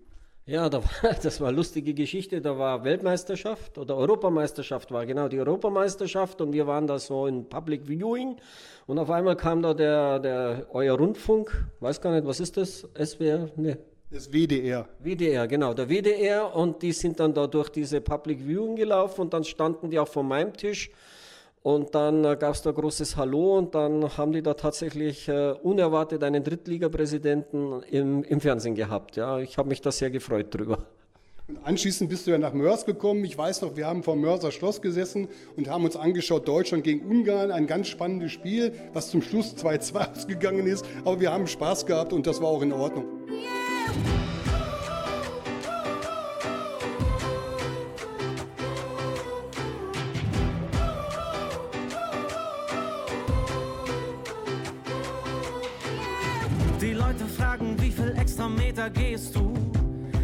Ja, 0.46 0.68
da 0.68 0.82
war, 0.82 1.14
das 1.22 1.40
war 1.40 1.48
eine 1.48 1.56
lustige 1.56 1.94
Geschichte. 1.94 2.40
Da 2.40 2.58
war 2.58 2.84
Weltmeisterschaft 2.84 3.78
oder 3.78 3.96
Europameisterschaft 3.96 4.90
war 4.90 5.06
genau 5.06 5.28
die 5.28 5.38
Europameisterschaft 5.38 6.40
und 6.40 6.52
wir 6.52 6.66
waren 6.66 6.86
da 6.86 6.98
so 6.98 7.26
in 7.26 7.48
Public 7.48 7.86
Viewing 7.86 8.36
und 8.86 8.98
auf 8.98 9.10
einmal 9.10 9.36
kam 9.36 9.62
da 9.62 9.72
der, 9.72 10.18
der 10.18 10.66
euer 10.70 10.98
Rundfunk, 10.98 11.66
weiß 11.80 12.00
gar 12.00 12.14
nicht, 12.14 12.26
was 12.26 12.40
ist 12.40 12.58
das? 12.58 12.86
SWR? 13.02 13.48
Nee. 13.56 13.76
Das 14.10 14.30
WDR. 14.30 14.86
WDR, 15.00 15.48
genau, 15.48 15.72
der 15.72 15.88
WDR 15.88 16.54
und 16.54 16.82
die 16.82 16.92
sind 16.92 17.18
dann 17.18 17.32
da 17.32 17.46
durch 17.46 17.70
diese 17.70 18.02
Public 18.02 18.40
Viewing 18.46 18.76
gelaufen 18.76 19.22
und 19.22 19.32
dann 19.32 19.44
standen 19.44 19.88
die 19.88 19.98
auch 19.98 20.08
vor 20.08 20.22
meinem 20.22 20.52
Tisch 20.52 20.90
und 21.64 21.94
dann 21.94 22.26
äh, 22.26 22.36
gab 22.38 22.54
es 22.54 22.60
da 22.60 22.72
großes 22.72 23.16
Hallo 23.16 23.56
und 23.56 23.74
dann 23.74 24.18
haben 24.18 24.32
die 24.32 24.42
da 24.42 24.52
tatsächlich 24.52 25.28
äh, 25.30 25.52
unerwartet 25.62 26.22
einen 26.22 26.44
Drittligapräsidenten 26.44 27.82
im, 27.84 28.22
im 28.22 28.40
Fernsehen 28.42 28.74
gehabt. 28.74 29.16
Ja, 29.16 29.38
ich 29.38 29.56
habe 29.56 29.70
mich 29.70 29.80
da 29.80 29.90
sehr 29.90 30.10
gefreut 30.10 30.54
drüber. 30.54 30.84
Und 31.48 31.58
anschließend 31.64 32.10
bist 32.10 32.26
du 32.26 32.32
ja 32.32 32.38
nach 32.38 32.52
Mörs 32.52 32.84
gekommen. 32.84 33.24
Ich 33.24 33.38
weiß 33.38 33.62
noch, 33.62 33.76
wir 33.76 33.86
haben 33.86 34.02
vor 34.02 34.14
Mörser 34.14 34.52
Schloss 34.52 34.82
gesessen 34.82 35.26
und 35.56 35.66
haben 35.70 35.86
uns 35.86 35.96
angeschaut, 35.96 36.46
Deutschland 36.46 36.84
gegen 36.84 37.00
Ungarn, 37.06 37.50
ein 37.50 37.66
ganz 37.66 37.88
spannendes 37.88 38.32
Spiel, 38.32 38.74
was 38.92 39.08
zum 39.08 39.22
Schluss 39.22 39.56
2-2 39.56 40.12
ausgegangen 40.16 40.66
ist. 40.66 40.84
Aber 41.06 41.18
wir 41.18 41.32
haben 41.32 41.46
Spaß 41.46 41.86
gehabt 41.86 42.12
und 42.12 42.26
das 42.26 42.42
war 42.42 42.48
auch 42.48 42.60
in 42.60 42.74
Ordnung. 42.74 43.06
Yeah. 43.30 43.63
Weiter 58.84 58.90
gehst 58.90 59.34
du. 59.36 59.54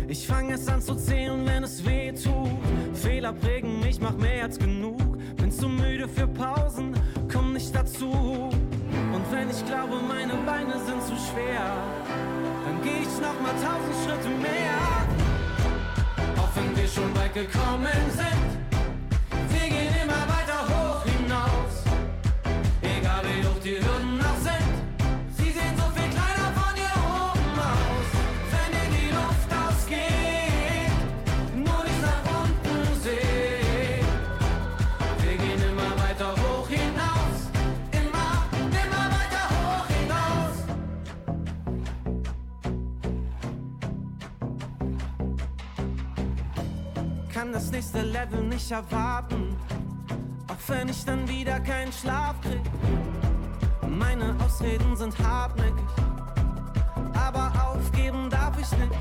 Ich 0.09 0.27
fang 0.27 0.51
es 0.51 0.67
an 0.69 0.83
zu 0.83 0.95
zählen, 0.95 1.47
wenn 1.47 1.63
es 1.63 1.85
weh 1.85 2.13
tut. 2.13 2.51
Fehler 2.95 3.33
prägen 3.33 3.81
mich, 3.81 4.01
mach 4.01 4.17
mehr 4.17 4.45
als 4.45 4.59
genug. 4.59 4.99
Bin 5.37 5.51
zu 5.53 5.69
müde 5.69 6.09
für 6.09 6.27
Pausen, 6.27 6.95
komm 7.33 7.53
nicht 7.53 7.75
dazu. 7.75 8.11
Und 8.11 9.25
wenn 9.33 9.49
ich 9.51 9.65
glaube, 9.67 9.97
meine 10.09 10.35
Beine 10.45 10.75
sind 10.85 11.03
zu 11.03 11.15
schwer, 11.31 11.77
dann 12.65 12.83
geh 12.83 13.03
ich 13.03 13.21
noch 13.21 13.41
mal 13.41 13.55
tausend 13.63 13.95
Schritte 14.05 14.29
mehr. 14.41 14.79
Auch 16.39 16.51
wenn 16.57 16.77
wir 16.77 16.89
schon 16.89 17.15
weit 17.17 17.35
gekommen 17.35 18.11
sind, 18.11 18.30
nächste 48.31 48.37
Level 48.37 48.49
nicht 48.49 48.71
erwarten. 48.71 49.57
Auch 50.49 50.69
wenn 50.69 50.89
ich 50.89 51.05
dann 51.05 51.29
wieder 51.29 51.61
keinen 51.61 51.93
Schlaf 51.93 52.41
krieg. 52.43 52.61
Meine 53.89 54.35
Ausreden 54.45 54.97
sind 54.97 55.17
hartnäckig. 55.19 55.75
Aber 57.15 57.53
aufgeben 57.67 58.29
darf 58.31 58.59
ich 58.59 58.71
nicht. 58.79 58.93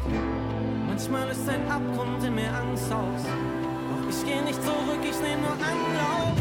Manchmal 0.87 1.29
ist 1.29 1.47
ein 1.47 1.69
Abgrund 1.69 2.23
in 2.23 2.35
mir 2.35 2.53
Angst 2.53 2.91
aus. 2.91 3.23
Doch 3.23 4.09
ich 4.09 4.25
geh 4.25 4.41
nicht 4.41 4.61
zurück, 4.63 5.01
ich 5.03 5.19
nehm 5.21 5.41
nur 5.41 5.51
Anlauf. 5.51 6.37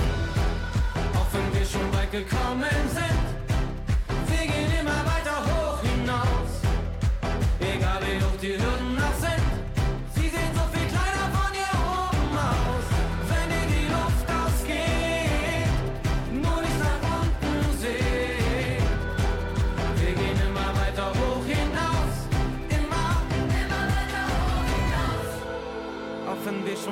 Auch 1.14 1.26
wenn 1.32 1.58
wir 1.58 1.66
schon 1.66 1.92
weit 1.94 2.10
gekommen 2.10 2.88
sind. 2.88 3.26
Wir 4.26 4.46
gehen 4.46 4.80
immer 4.80 5.00
weiter 5.04 5.38
hoch 5.46 5.80
hinaus. 5.82 6.50
Egal 7.60 8.00
wie 8.02 8.22
hoch 8.22 8.38
die 8.40 8.52
Hürden 8.52 8.87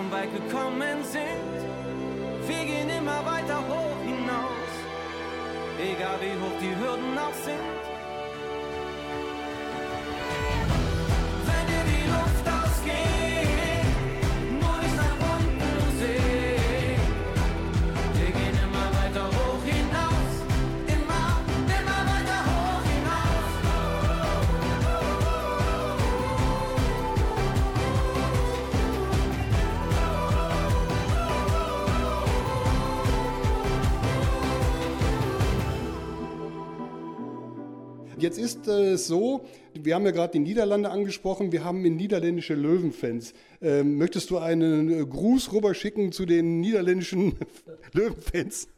schon 0.07 0.11
weit 0.11 0.33
gekommen 0.33 1.05
sind. 1.05 2.49
Wir 2.49 2.65
gehen 2.65 2.89
immer 2.89 3.25
weiter 3.25 3.59
hoch 3.69 4.01
hinaus, 4.05 4.73
egal 5.79 6.19
wie 6.21 6.39
hoch 6.41 6.59
die 6.61 6.77
Hürden 6.77 7.19
auch 7.19 7.35
sind. 7.45 7.87
Jetzt 38.27 38.39
ist 38.39 38.67
es 38.67 39.07
so, 39.07 39.47
wir 39.73 39.95
haben 39.95 40.05
ja 40.05 40.11
gerade 40.11 40.33
die 40.33 40.41
Niederlande 40.41 40.91
angesprochen, 40.91 41.53
wir 41.53 41.63
haben 41.65 41.83
niederländische 41.83 42.55
Löwenfans. 42.55 43.35
Ähm, 43.63 43.99
möchtest 43.99 44.31
du 44.31 44.39
einen 44.39 44.91
äh, 44.91 45.07
Gruß 45.07 45.53
rüberschicken 45.53 46.11
zu 46.11 46.27
den 46.27 46.61
niederländischen 46.61 47.37
Löwenfans? 47.93 48.69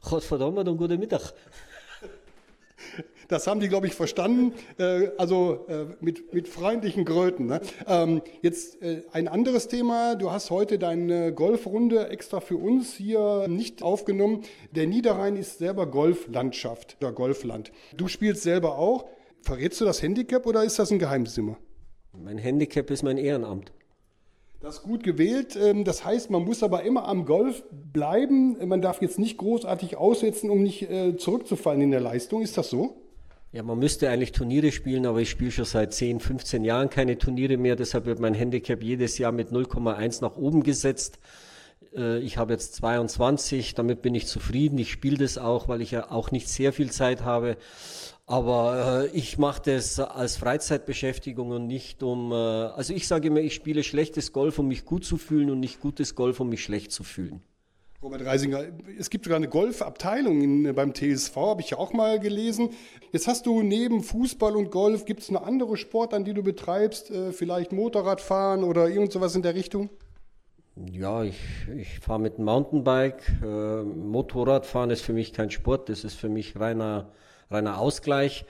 Gottverdammt 0.00 0.66
und 0.68 0.78
guten 0.78 0.98
Mittag. 0.98 1.20
Das 3.28 3.46
haben 3.46 3.60
die, 3.60 3.68
glaube 3.68 3.86
ich, 3.86 3.94
verstanden. 3.94 4.52
Äh, 4.78 5.08
also 5.18 5.66
äh, 5.68 5.86
mit, 6.00 6.32
mit 6.34 6.48
freundlichen 6.48 7.04
Gröten. 7.04 7.46
Ne? 7.46 7.60
Ähm, 7.86 8.22
jetzt 8.42 8.82
äh, 8.82 9.02
ein 9.12 9.28
anderes 9.28 9.68
Thema. 9.68 10.14
Du 10.14 10.30
hast 10.30 10.50
heute 10.50 10.78
deine 10.78 11.32
Golfrunde 11.32 12.08
extra 12.08 12.40
für 12.40 12.56
uns 12.56 12.94
hier 12.94 13.46
nicht 13.48 13.82
aufgenommen. 13.82 14.42
Der 14.72 14.86
Niederrhein 14.86 15.36
ist 15.36 15.58
selber 15.58 15.86
Golflandschaft 15.86 16.96
oder 17.00 17.12
Golfland. 17.12 17.72
Du 17.96 18.08
spielst 18.08 18.42
selber 18.42 18.78
auch. 18.78 19.06
Verrätst 19.42 19.80
du 19.80 19.84
das 19.84 20.02
Handicap 20.02 20.46
oder 20.46 20.64
ist 20.64 20.78
das 20.78 20.90
ein 20.90 20.98
Geheimzimmer? 20.98 21.58
Mein 22.12 22.38
Handicap 22.38 22.90
ist 22.90 23.02
mein 23.02 23.18
Ehrenamt. 23.18 23.72
Das 24.64 24.76
ist 24.76 24.82
gut 24.82 25.02
gewählt. 25.02 25.58
Ähm, 25.60 25.84
das 25.84 26.06
heißt, 26.06 26.30
man 26.30 26.42
muss 26.42 26.62
aber 26.62 26.84
immer 26.84 27.06
am 27.06 27.26
Golf 27.26 27.64
bleiben. 27.70 28.56
Man 28.66 28.80
darf 28.80 29.02
jetzt 29.02 29.18
nicht 29.18 29.36
großartig 29.36 29.98
aussetzen, 29.98 30.48
um 30.48 30.62
nicht 30.62 30.90
äh, 30.90 31.16
zurückzufallen 31.18 31.82
in 31.82 31.90
der 31.90 32.00
Leistung. 32.00 32.40
Ist 32.40 32.56
das 32.56 32.70
so? 32.70 32.96
Ja, 33.54 33.62
man 33.62 33.78
müsste 33.78 34.10
eigentlich 34.10 34.32
Turniere 34.32 34.72
spielen, 34.72 35.06
aber 35.06 35.20
ich 35.20 35.30
spiele 35.30 35.52
schon 35.52 35.64
seit 35.64 35.94
10, 35.94 36.18
15 36.18 36.64
Jahren 36.64 36.90
keine 36.90 37.18
Turniere 37.18 37.56
mehr. 37.56 37.76
Deshalb 37.76 38.04
wird 38.04 38.18
mein 38.18 38.34
Handicap 38.34 38.82
jedes 38.82 39.16
Jahr 39.16 39.30
mit 39.30 39.50
0,1 39.52 40.22
nach 40.22 40.36
oben 40.36 40.64
gesetzt. 40.64 41.20
Äh, 41.94 42.18
ich 42.18 42.36
habe 42.36 42.52
jetzt 42.52 42.74
22, 42.74 43.76
damit 43.76 44.02
bin 44.02 44.12
ich 44.16 44.26
zufrieden. 44.26 44.76
Ich 44.78 44.90
spiele 44.90 45.18
das 45.18 45.38
auch, 45.38 45.68
weil 45.68 45.82
ich 45.82 45.92
ja 45.92 46.10
auch 46.10 46.32
nicht 46.32 46.48
sehr 46.48 46.72
viel 46.72 46.90
Zeit 46.90 47.22
habe. 47.22 47.56
Aber 48.26 49.04
äh, 49.04 49.16
ich 49.16 49.38
mache 49.38 49.62
das 49.66 50.00
als 50.00 50.36
Freizeitbeschäftigung 50.36 51.52
und 51.52 51.68
nicht 51.68 52.02
um, 52.02 52.32
äh, 52.32 52.34
also 52.34 52.92
ich 52.92 53.06
sage 53.06 53.28
immer, 53.28 53.38
ich 53.38 53.54
spiele 53.54 53.84
schlechtes 53.84 54.32
Golf, 54.32 54.58
um 54.58 54.66
mich 54.66 54.84
gut 54.84 55.04
zu 55.04 55.16
fühlen 55.16 55.48
und 55.48 55.60
nicht 55.60 55.78
gutes 55.78 56.16
Golf, 56.16 56.40
um 56.40 56.48
mich 56.48 56.64
schlecht 56.64 56.90
zu 56.90 57.04
fühlen. 57.04 57.40
Robert 58.04 58.26
Reisinger, 58.26 58.64
es 58.98 59.08
gibt 59.08 59.24
sogar 59.24 59.38
eine 59.38 59.48
Golfabteilung 59.48 60.74
beim 60.74 60.92
TSV, 60.92 61.36
habe 61.36 61.62
ich 61.62 61.70
ja 61.70 61.78
auch 61.78 61.94
mal 61.94 62.20
gelesen. 62.20 62.68
Jetzt 63.12 63.26
hast 63.26 63.46
du 63.46 63.62
neben 63.62 64.02
Fußball 64.02 64.56
und 64.56 64.70
Golf, 64.70 65.06
gibt 65.06 65.22
es 65.22 65.30
eine 65.30 65.42
andere 65.42 65.78
Sport, 65.78 66.12
an 66.12 66.22
die 66.22 66.34
du 66.34 66.42
betreibst? 66.42 67.10
Äh, 67.10 67.32
vielleicht 67.32 67.72
Motorradfahren 67.72 68.62
oder 68.62 68.90
irgend 68.90 69.10
sowas 69.10 69.34
in 69.34 69.40
der 69.40 69.54
Richtung? 69.54 69.88
Ja, 70.76 71.24
ich, 71.24 71.40
ich 71.74 71.98
fahre 72.00 72.20
mit 72.20 72.36
dem 72.36 72.44
Mountainbike. 72.44 73.22
Äh, 73.42 73.82
Motorradfahren 73.84 74.90
ist 74.90 75.00
für 75.00 75.14
mich 75.14 75.32
kein 75.32 75.50
Sport, 75.50 75.88
das 75.88 76.04
ist 76.04 76.14
für 76.14 76.28
mich 76.28 76.60
reiner 76.60 77.10
reiner 77.50 77.78
Ausgleich. 77.78 78.44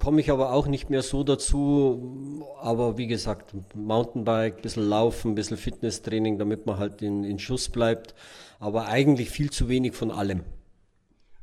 Komme 0.00 0.22
ich 0.22 0.30
aber 0.30 0.52
auch 0.52 0.66
nicht 0.66 0.88
mehr 0.88 1.02
so 1.02 1.22
dazu. 1.24 2.42
Aber 2.60 2.96
wie 2.96 3.06
gesagt, 3.06 3.54
Mountainbike, 3.74 4.62
bisschen 4.62 4.88
Laufen, 4.88 5.34
bisschen 5.34 5.58
Fitnesstraining, 5.58 6.38
damit 6.38 6.64
man 6.66 6.78
halt 6.78 7.02
in, 7.02 7.22
in 7.22 7.38
Schuss 7.38 7.68
bleibt. 7.68 8.14
Aber 8.58 8.86
eigentlich 8.86 9.30
viel 9.30 9.50
zu 9.50 9.68
wenig 9.68 9.94
von 9.94 10.10
allem. 10.10 10.42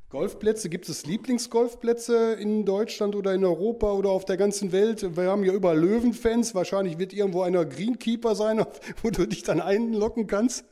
Golfplätze, 0.10 0.70
gibt 0.70 0.90
es 0.90 1.06
Lieblingsgolfplätze 1.06 2.34
in 2.34 2.66
Deutschland 2.66 3.16
oder 3.16 3.34
in 3.34 3.46
Europa 3.46 3.92
oder 3.92 4.10
auf 4.10 4.26
der 4.26 4.38
ganzen 4.38 4.72
Welt? 4.72 5.18
Wir 5.18 5.26
haben 5.26 5.44
ja 5.44 5.54
überall 5.54 5.78
Löwenfans. 5.78 6.56
Wahrscheinlich 6.56 6.98
wird 6.98 7.14
irgendwo 7.14 7.42
einer 7.42 7.66
Greenkeeper 7.66 8.34
sein, 8.34 8.66
wo 9.04 9.12
du 9.12 9.28
dich 9.28 9.44
dann 9.44 9.62
einlocken 9.62 10.26
kannst. 10.26 10.66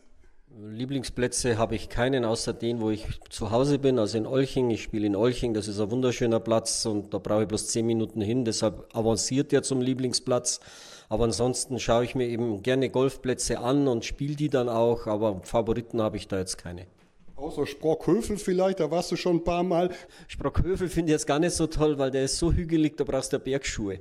Lieblingsplätze 0.58 1.58
habe 1.58 1.76
ich 1.76 1.90
keinen, 1.90 2.24
außer 2.24 2.54
den, 2.54 2.80
wo 2.80 2.90
ich 2.90 3.06
zu 3.30 3.52
Hause 3.52 3.78
bin, 3.78 4.00
also 4.00 4.18
in 4.18 4.26
Olching. 4.26 4.70
Ich 4.70 4.84
spiele 4.84 5.06
in 5.06 5.16
Olching, 5.16 5.54
das 5.54 5.68
ist 5.68 5.82
ein 5.82 5.92
wunderschöner 5.92 6.40
Platz 6.40 6.86
und 6.86 7.14
da 7.14 7.18
brauche 7.18 7.42
ich 7.42 7.48
bloß 7.50 7.68
zehn 7.68 7.86
Minuten 7.86 8.22
hin, 8.22 8.46
deshalb 8.46 8.88
avanciert 8.96 9.52
der 9.52 9.64
zum 9.64 9.82
Lieblingsplatz. 9.82 10.62
Aber 11.10 11.26
ansonsten 11.26 11.78
schaue 11.80 12.06
ich 12.06 12.16
mir 12.16 12.28
eben 12.28 12.64
gerne 12.64 12.90
Golfplätze 12.90 13.60
an 13.60 13.90
und 13.90 14.06
spiele 14.06 14.36
die 14.36 14.50
dann 14.50 14.70
auch, 14.70 15.08
aber 15.08 15.42
Favoriten 15.44 16.02
habe 16.02 16.16
ich 16.16 16.30
da 16.30 16.40
jetzt 16.40 16.58
keine. 16.58 16.88
Außer 17.36 17.68
Sprockhövel 17.68 18.38
vielleicht, 18.38 18.80
da 18.80 18.90
warst 18.90 19.12
du 19.12 19.18
schon 19.18 19.38
ein 19.38 19.44
paar 19.44 19.64
Mal. 19.64 19.90
Sprockhövel 20.30 20.88
finde 20.88 21.12
ich 21.12 21.16
jetzt 21.16 21.28
gar 21.28 21.40
nicht 21.40 21.54
so 21.54 21.68
toll, 21.68 21.98
weil 21.98 22.12
der 22.12 22.24
ist 22.24 22.38
so 22.38 22.54
hügelig, 22.54 22.96
da 22.96 23.04
brauchst 23.04 23.34
du 23.34 23.40
Bergschuhe. 23.40 24.00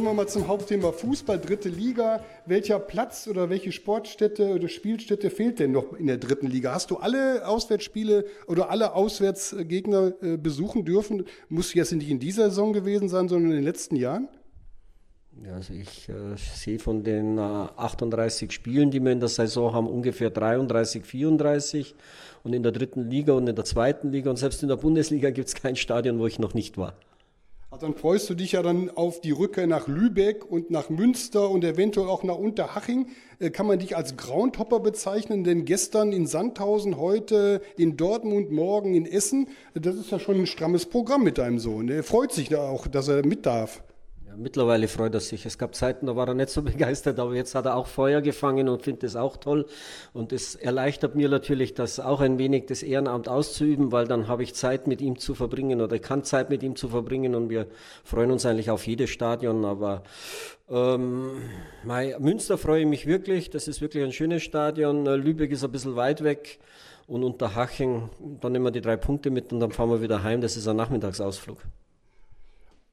Kommen 0.00 0.12
wir 0.12 0.22
mal 0.22 0.28
zum 0.28 0.48
Hauptthema 0.48 0.92
Fußball, 0.92 1.38
dritte 1.38 1.68
Liga. 1.68 2.24
Welcher 2.46 2.78
Platz 2.78 3.28
oder 3.28 3.50
welche 3.50 3.70
Sportstätte 3.70 4.54
oder 4.54 4.66
Spielstätte 4.66 5.28
fehlt 5.28 5.58
denn 5.58 5.72
noch 5.72 5.92
in 5.92 6.06
der 6.06 6.16
dritten 6.16 6.46
Liga? 6.46 6.72
Hast 6.72 6.90
du 6.90 6.96
alle 6.96 7.46
Auswärtsspiele 7.46 8.24
oder 8.46 8.70
alle 8.70 8.94
Auswärtsgegner 8.94 10.14
äh, 10.22 10.38
besuchen 10.38 10.86
dürfen? 10.86 11.24
Muss 11.50 11.74
jetzt 11.74 11.92
nicht 11.92 12.08
in 12.08 12.18
dieser 12.18 12.48
Saison 12.48 12.72
gewesen 12.72 13.10
sein, 13.10 13.28
sondern 13.28 13.50
in 13.50 13.58
den 13.58 13.64
letzten 13.64 13.94
Jahren? 13.94 14.28
Ja, 15.44 15.56
also 15.56 15.74
ich 15.74 16.08
äh, 16.08 16.34
sehe 16.56 16.78
von 16.78 17.04
den 17.04 17.36
äh, 17.36 17.42
38 17.42 18.52
Spielen, 18.52 18.90
die 18.90 19.00
wir 19.00 19.12
in 19.12 19.20
der 19.20 19.28
Saison 19.28 19.74
haben, 19.74 19.86
ungefähr 19.86 20.30
33, 20.30 21.04
34. 21.04 21.94
Und 22.42 22.54
in 22.54 22.62
der 22.62 22.72
dritten 22.72 23.10
Liga 23.10 23.34
und 23.34 23.46
in 23.46 23.54
der 23.54 23.66
zweiten 23.66 24.12
Liga 24.12 24.30
und 24.30 24.36
selbst 24.36 24.62
in 24.62 24.70
der 24.70 24.76
Bundesliga 24.76 25.28
gibt 25.28 25.48
es 25.48 25.54
kein 25.54 25.76
Stadion, 25.76 26.18
wo 26.18 26.26
ich 26.26 26.38
noch 26.38 26.54
nicht 26.54 26.78
war. 26.78 26.94
Also 27.72 27.86
dann 27.86 27.94
freust 27.94 28.28
du 28.28 28.34
dich 28.34 28.52
ja 28.52 28.62
dann 28.62 28.90
auf 28.90 29.20
die 29.20 29.30
Rückkehr 29.30 29.68
nach 29.68 29.86
Lübeck 29.86 30.44
und 30.44 30.72
nach 30.72 30.90
Münster 30.90 31.48
und 31.48 31.62
eventuell 31.62 32.08
auch 32.08 32.24
nach 32.24 32.34
Unterhaching. 32.34 33.06
Äh, 33.38 33.50
kann 33.50 33.68
man 33.68 33.78
dich 33.78 33.96
als 33.96 34.16
Groundhopper 34.16 34.80
bezeichnen? 34.80 35.44
Denn 35.44 35.64
gestern 35.64 36.12
in 36.12 36.26
Sandhausen, 36.26 36.96
heute 36.96 37.62
in 37.76 37.96
Dortmund, 37.96 38.50
morgen 38.50 38.94
in 38.94 39.06
Essen, 39.06 39.46
das 39.74 39.94
ist 39.94 40.10
ja 40.10 40.18
schon 40.18 40.40
ein 40.40 40.46
strammes 40.48 40.86
Programm 40.86 41.22
mit 41.22 41.38
deinem 41.38 41.60
Sohn. 41.60 41.88
Er 41.88 42.02
freut 42.02 42.32
sich 42.32 42.48
da 42.48 42.68
auch, 42.68 42.88
dass 42.88 43.06
er 43.06 43.24
mit 43.24 43.46
darf. 43.46 43.84
Ja, 44.30 44.36
mittlerweile 44.36 44.86
freut 44.86 45.14
er 45.14 45.20
sich. 45.20 45.44
Es 45.44 45.58
gab 45.58 45.74
Zeiten, 45.74 46.06
da 46.06 46.14
war 46.14 46.28
er 46.28 46.34
nicht 46.34 46.50
so 46.50 46.62
begeistert, 46.70 47.18
aber 47.18 47.34
jetzt 47.34 47.54
hat 47.56 47.66
er 47.66 47.74
auch 47.74 47.88
Feuer 47.88 48.20
gefangen 48.20 48.68
und 48.68 48.82
findet 48.82 49.02
es 49.04 49.16
auch 49.16 49.36
toll. 49.36 49.66
Und 50.12 50.32
es 50.32 50.54
erleichtert 50.54 51.16
mir 51.16 51.28
natürlich, 51.28 51.74
das 51.74 51.98
auch 51.98 52.20
ein 52.20 52.38
wenig 52.38 52.66
das 52.66 52.84
Ehrenamt 52.84 53.28
auszuüben, 53.28 53.90
weil 53.90 54.06
dann 54.06 54.28
habe 54.28 54.44
ich 54.44 54.54
Zeit 54.54 54.86
mit 54.86 55.00
ihm 55.00 55.18
zu 55.18 55.34
verbringen 55.34 55.80
oder 55.80 55.98
kann 55.98 56.22
Zeit 56.22 56.48
mit 56.48 56.62
ihm 56.62 56.76
zu 56.76 56.88
verbringen 56.88 57.34
und 57.34 57.50
wir 57.50 57.66
freuen 58.04 58.30
uns 58.30 58.46
eigentlich 58.46 58.70
auf 58.70 58.86
jedes 58.86 59.10
Stadion. 59.10 59.64
Aber 59.64 60.04
ähm, 60.68 61.42
Münster 62.20 62.56
freue 62.56 62.82
ich 62.82 62.86
mich 62.86 63.06
wirklich. 63.06 63.50
Das 63.50 63.66
ist 63.66 63.80
wirklich 63.80 64.04
ein 64.04 64.12
schönes 64.12 64.44
Stadion. 64.44 65.06
Lübeck 65.06 65.50
ist 65.50 65.64
ein 65.64 65.72
bisschen 65.72 65.96
weit 65.96 66.22
weg. 66.22 66.60
Und 67.08 67.24
unter 67.24 67.56
Haching, 67.56 68.10
dann 68.40 68.52
nehmen 68.52 68.66
wir 68.66 68.70
die 68.70 68.80
drei 68.80 68.96
Punkte 68.96 69.30
mit 69.30 69.52
und 69.52 69.58
dann 69.58 69.72
fahren 69.72 69.90
wir 69.90 70.00
wieder 70.00 70.22
heim. 70.22 70.40
Das 70.40 70.56
ist 70.56 70.68
ein 70.68 70.76
Nachmittagsausflug. 70.76 71.58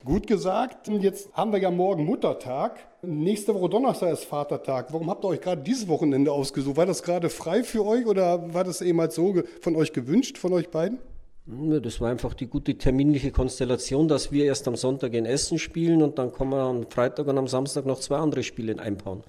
Gut 0.05 0.27
gesagt, 0.27 0.87
jetzt 0.87 1.33
haben 1.33 1.51
wir 1.51 1.59
ja 1.59 1.71
morgen 1.71 2.05
Muttertag. 2.05 2.87
Nächste 3.01 3.53
Woche 3.55 3.67
Donnerstag 3.67 4.13
ist 4.13 4.25
Vatertag. 4.25 4.93
Warum 4.93 5.09
habt 5.09 5.25
ihr 5.25 5.29
euch 5.29 5.41
gerade 5.41 5.63
dieses 5.63 5.87
Wochenende 5.87 6.31
ausgesucht? 6.31 6.77
War 6.77 6.85
das 6.85 7.01
gerade 7.01 7.29
frei 7.29 7.63
für 7.63 7.83
euch 7.83 8.05
oder 8.05 8.53
war 8.53 8.63
das 8.63 8.81
eben 8.81 9.01
halt 9.01 9.11
so 9.11 9.41
von 9.59 9.75
euch 9.75 9.93
gewünscht, 9.93 10.37
von 10.37 10.53
euch 10.53 10.69
beiden? 10.69 10.99
Das 11.47 11.99
war 11.99 12.11
einfach 12.11 12.35
die 12.35 12.45
gute 12.45 12.77
terminliche 12.77 13.31
Konstellation, 13.31 14.07
dass 14.07 14.31
wir 14.31 14.45
erst 14.45 14.67
am 14.67 14.75
Sonntag 14.75 15.13
in 15.13 15.25
Essen 15.25 15.57
spielen 15.57 16.03
und 16.03 16.19
dann 16.19 16.31
kommen 16.31 16.51
wir 16.51 16.59
am 16.59 16.89
Freitag 16.89 17.25
und 17.27 17.37
am 17.37 17.47
Samstag 17.47 17.85
noch 17.85 17.99
zwei 17.99 18.17
andere 18.17 18.43
Spiele 18.43 18.79
einbauen. 18.79 19.23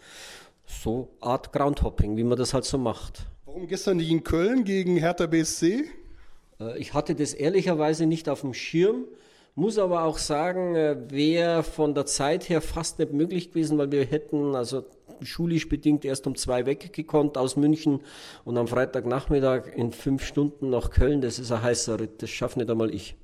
So 0.66 1.08
Art 1.20 1.50
Groundhopping, 1.52 2.16
wie 2.18 2.24
man 2.24 2.36
das 2.36 2.52
halt 2.52 2.66
so 2.66 2.76
macht. 2.76 3.22
Warum 3.46 3.68
gestern 3.68 3.96
nicht 3.96 4.10
in 4.10 4.22
Köln 4.22 4.64
gegen 4.64 4.98
Hertha 4.98 5.26
BSC? 5.26 5.84
Äh, 6.60 6.78
ich 6.78 6.92
hatte 6.92 7.14
das 7.14 7.32
ehrlicherweise 7.32 8.04
nicht 8.04 8.28
auf 8.28 8.42
dem 8.42 8.52
Schirm. 8.52 9.06
Muss 9.58 9.76
aber 9.76 10.04
auch 10.04 10.18
sagen, 10.18 10.76
äh, 10.76 10.96
wäre 11.10 11.64
von 11.64 11.92
der 11.92 12.06
Zeit 12.06 12.48
her 12.48 12.60
fast 12.60 13.00
nicht 13.00 13.12
möglich 13.12 13.48
gewesen, 13.48 13.76
weil 13.76 13.90
wir 13.90 14.04
hätten 14.04 14.54
also 14.54 14.84
schulisch 15.20 15.68
bedingt 15.68 16.04
erst 16.04 16.28
um 16.28 16.36
zwei 16.36 16.64
weggekommen 16.64 17.34
aus 17.34 17.56
München 17.56 17.98
und 18.44 18.56
am 18.56 18.68
Freitagnachmittag 18.68 19.62
in 19.74 19.90
fünf 19.90 20.24
Stunden 20.24 20.70
nach 20.70 20.90
Köln. 20.90 21.22
Das 21.22 21.40
ist 21.40 21.50
ein 21.50 21.60
heißer 21.60 21.98
Ritt. 21.98 22.22
Das 22.22 22.30
schafft 22.30 22.56
nicht 22.56 22.70
einmal 22.70 22.94
ich. 22.94 23.16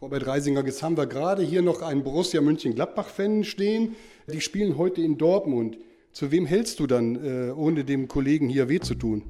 Robert 0.00 0.26
Reisinger, 0.26 0.64
jetzt 0.64 0.82
haben 0.82 0.96
wir 0.96 1.04
gerade 1.04 1.42
hier 1.42 1.60
noch 1.60 1.82
einen 1.82 2.02
Borussia 2.02 2.40
München-Gladbach-Fan 2.40 3.44
stehen. 3.44 3.96
Die 4.32 4.40
spielen 4.40 4.78
heute 4.78 5.02
in 5.02 5.18
Dortmund. 5.18 5.76
Zu 6.10 6.30
wem 6.30 6.46
hältst 6.46 6.80
du 6.80 6.86
dann, 6.86 7.16
äh, 7.22 7.50
ohne 7.50 7.84
dem 7.84 8.08
Kollegen 8.08 8.48
hier 8.48 8.70
weh 8.70 8.80
zu 8.80 8.94
tun? 8.94 9.24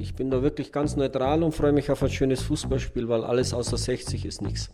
Ich 0.00 0.16
bin 0.16 0.28
da 0.28 0.42
wirklich 0.42 0.72
ganz 0.72 0.96
neutral 0.96 1.44
und 1.44 1.54
freue 1.54 1.70
mich 1.70 1.88
auf 1.92 2.02
ein 2.02 2.10
schönes 2.10 2.42
Fußballspiel, 2.42 3.08
weil 3.08 3.22
alles 3.22 3.54
außer 3.54 3.76
60 3.76 4.26
ist 4.26 4.42
nichts. 4.42 4.70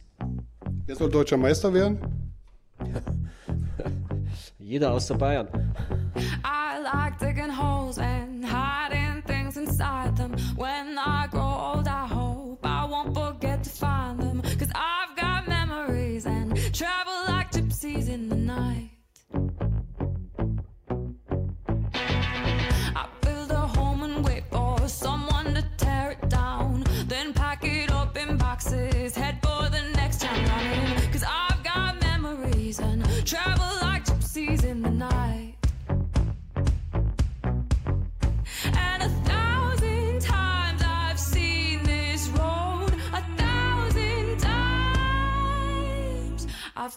Wer 0.86 0.96
soll 0.96 1.10
deutscher 1.10 1.36
Meister 1.36 1.72
werden? 1.72 1.98
Jeder 4.58 4.92
aus 4.92 5.06
der 5.06 5.14
Bayern. 5.14 5.48
I 6.44 6.82
like 6.82 7.18
digging 7.18 7.50
holes 7.50 7.98
and 7.98 8.44
hiding 8.44 9.22
things 9.26 9.56
inside 9.56 10.16
them. 10.16 10.32
When 10.56 10.98
I 10.98 11.26
grow 11.30 11.74
old, 11.74 11.81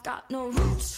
got 0.06 0.30
no 0.30 0.50
roots, 0.50 0.95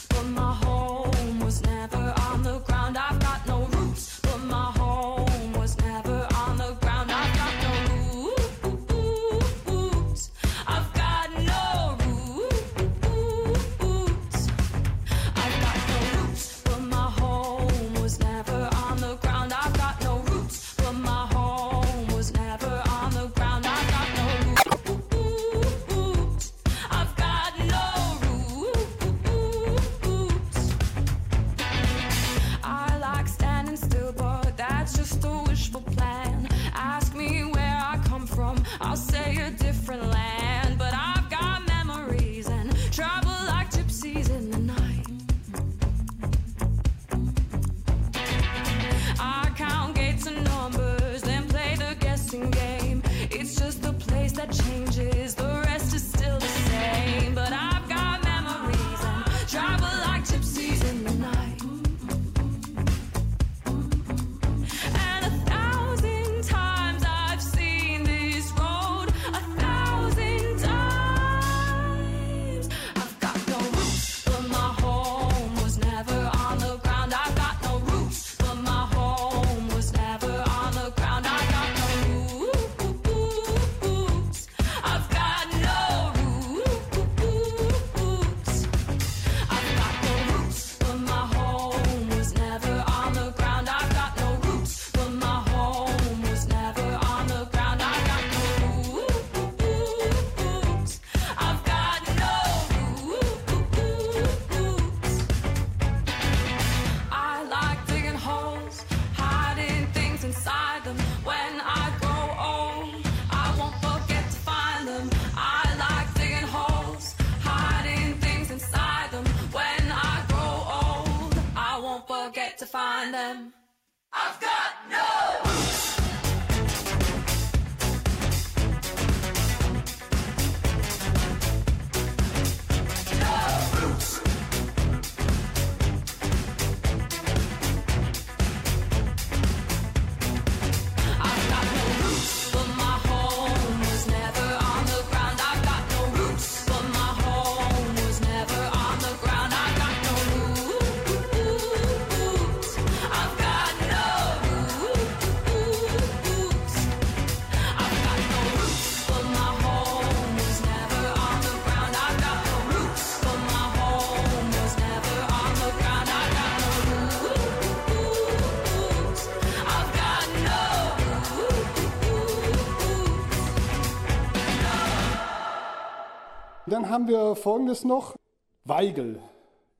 Dann 176.69 176.89
haben 176.89 177.07
wir 177.07 177.35
folgendes 177.35 177.85
noch. 177.85 178.17
Weigel. 178.65 179.19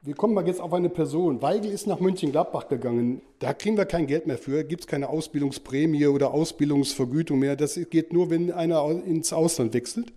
Wir 0.02 0.16
kommen 0.16 0.34
mal 0.34 0.48
jetzt 0.48 0.62
auf 0.62 0.72
eine 0.72 0.88
Person. 0.88 1.42
Weigel 1.42 1.70
ist 1.70 1.86
nach 1.86 2.00
München-Gladbach 2.00 2.70
gegangen. 2.70 3.22
Da 3.40 3.54
kriegen 3.54 3.76
wir 3.76 3.84
kein 3.84 4.08
Geld 4.08 4.26
mehr 4.26 4.38
für. 4.38 4.64
Gibt 4.64 4.82
es 4.82 4.88
keine 4.88 5.10
Ausbildungsprämie 5.10 6.08
oder 6.08 6.34
Ausbildungsvergütung 6.34 7.40
mehr. 7.40 7.58
Das 7.58 7.78
geht 7.90 8.14
nur, 8.14 8.30
wenn 8.30 8.54
einer 8.54 8.90
ins 9.06 9.34
Ausland 9.34 9.74
wechselt. 9.74 10.14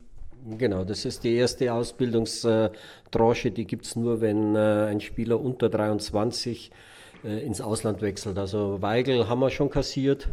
Genau, 0.59 0.85
das 0.85 1.05
ist 1.05 1.25
die 1.25 1.35
erste 1.35 1.73
Ausbildungstranche, 1.75 3.51
die 3.51 3.67
gibt 3.67 3.87
es 3.87 3.97
nur, 3.97 4.21
wenn 4.21 4.55
äh, 4.55 4.87
ein 4.87 5.01
Spieler 5.01 5.41
unter 5.41 5.69
23 5.69 6.71
äh, 7.25 7.45
ins 7.45 7.61
Ausland 7.61 8.01
wechselt. 8.01 8.39
Also 8.39 8.81
Weigel 8.81 9.29
haben 9.29 9.41
wir 9.41 9.51
schon 9.51 9.71
kassiert. 9.71 10.29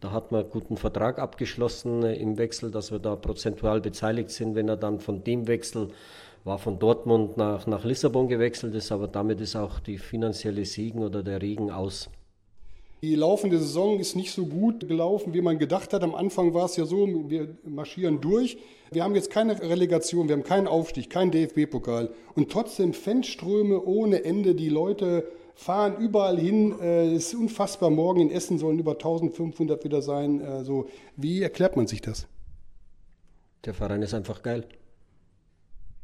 Da 0.00 0.12
hat 0.12 0.32
man 0.32 0.42
einen 0.42 0.50
guten 0.50 0.76
Vertrag 0.78 1.18
abgeschlossen 1.18 2.02
im 2.02 2.38
Wechsel, 2.38 2.70
dass 2.70 2.90
wir 2.90 2.98
da 2.98 3.16
prozentual 3.16 3.80
beteiligt 3.82 4.30
sind, 4.30 4.54
wenn 4.54 4.68
er 4.68 4.78
dann 4.78 4.98
von 4.98 5.22
dem 5.22 5.46
Wechsel 5.46 5.88
war 6.44 6.58
von 6.58 6.78
Dortmund 6.78 7.36
nach, 7.36 7.66
nach 7.66 7.84
Lissabon 7.84 8.28
gewechselt 8.28 8.74
ist, 8.74 8.92
aber 8.92 9.08
damit 9.08 9.42
ist 9.42 9.56
auch 9.56 9.78
die 9.78 9.98
finanzielle 9.98 10.64
Segen 10.64 11.00
oder 11.00 11.22
der 11.22 11.42
Regen 11.42 11.70
aus. 11.70 12.08
Die 13.02 13.14
laufende 13.14 13.58
Saison 13.58 13.98
ist 13.98 14.14
nicht 14.14 14.30
so 14.30 14.44
gut 14.44 14.86
gelaufen, 14.86 15.32
wie 15.32 15.40
man 15.40 15.58
gedacht 15.58 15.94
hat. 15.94 16.02
Am 16.02 16.14
Anfang 16.14 16.52
war 16.52 16.66
es 16.66 16.76
ja 16.76 16.84
so, 16.84 17.06
wir 17.30 17.56
marschieren 17.64 18.20
durch. 18.20 18.58
Wir 18.90 19.04
haben 19.04 19.14
jetzt 19.14 19.30
keine 19.30 19.58
Relegation, 19.60 20.28
wir 20.28 20.36
haben 20.36 20.42
keinen 20.42 20.66
Aufstieg, 20.66 21.08
keinen 21.08 21.30
DFB-Pokal. 21.30 22.10
Und 22.34 22.50
trotzdem 22.50 22.92
Fanströme 22.92 23.82
ohne 23.82 24.24
Ende. 24.24 24.54
Die 24.54 24.68
Leute 24.68 25.24
fahren 25.54 25.96
überall 25.98 26.38
hin. 26.38 26.78
Äh, 26.80 27.14
Es 27.14 27.28
ist 27.28 27.34
unfassbar. 27.34 27.90
Morgen 27.90 28.20
in 28.20 28.30
Essen 28.30 28.58
sollen 28.58 28.78
über 28.78 28.92
1500 28.92 29.84
wieder 29.84 30.02
sein. 30.02 30.42
Also, 30.42 30.86
wie 31.16 31.42
erklärt 31.42 31.76
man 31.76 31.86
sich 31.86 32.00
das? 32.00 32.26
Der 33.64 33.74
Verein 33.74 34.02
ist 34.02 34.14
einfach 34.14 34.42
geil. 34.42 34.64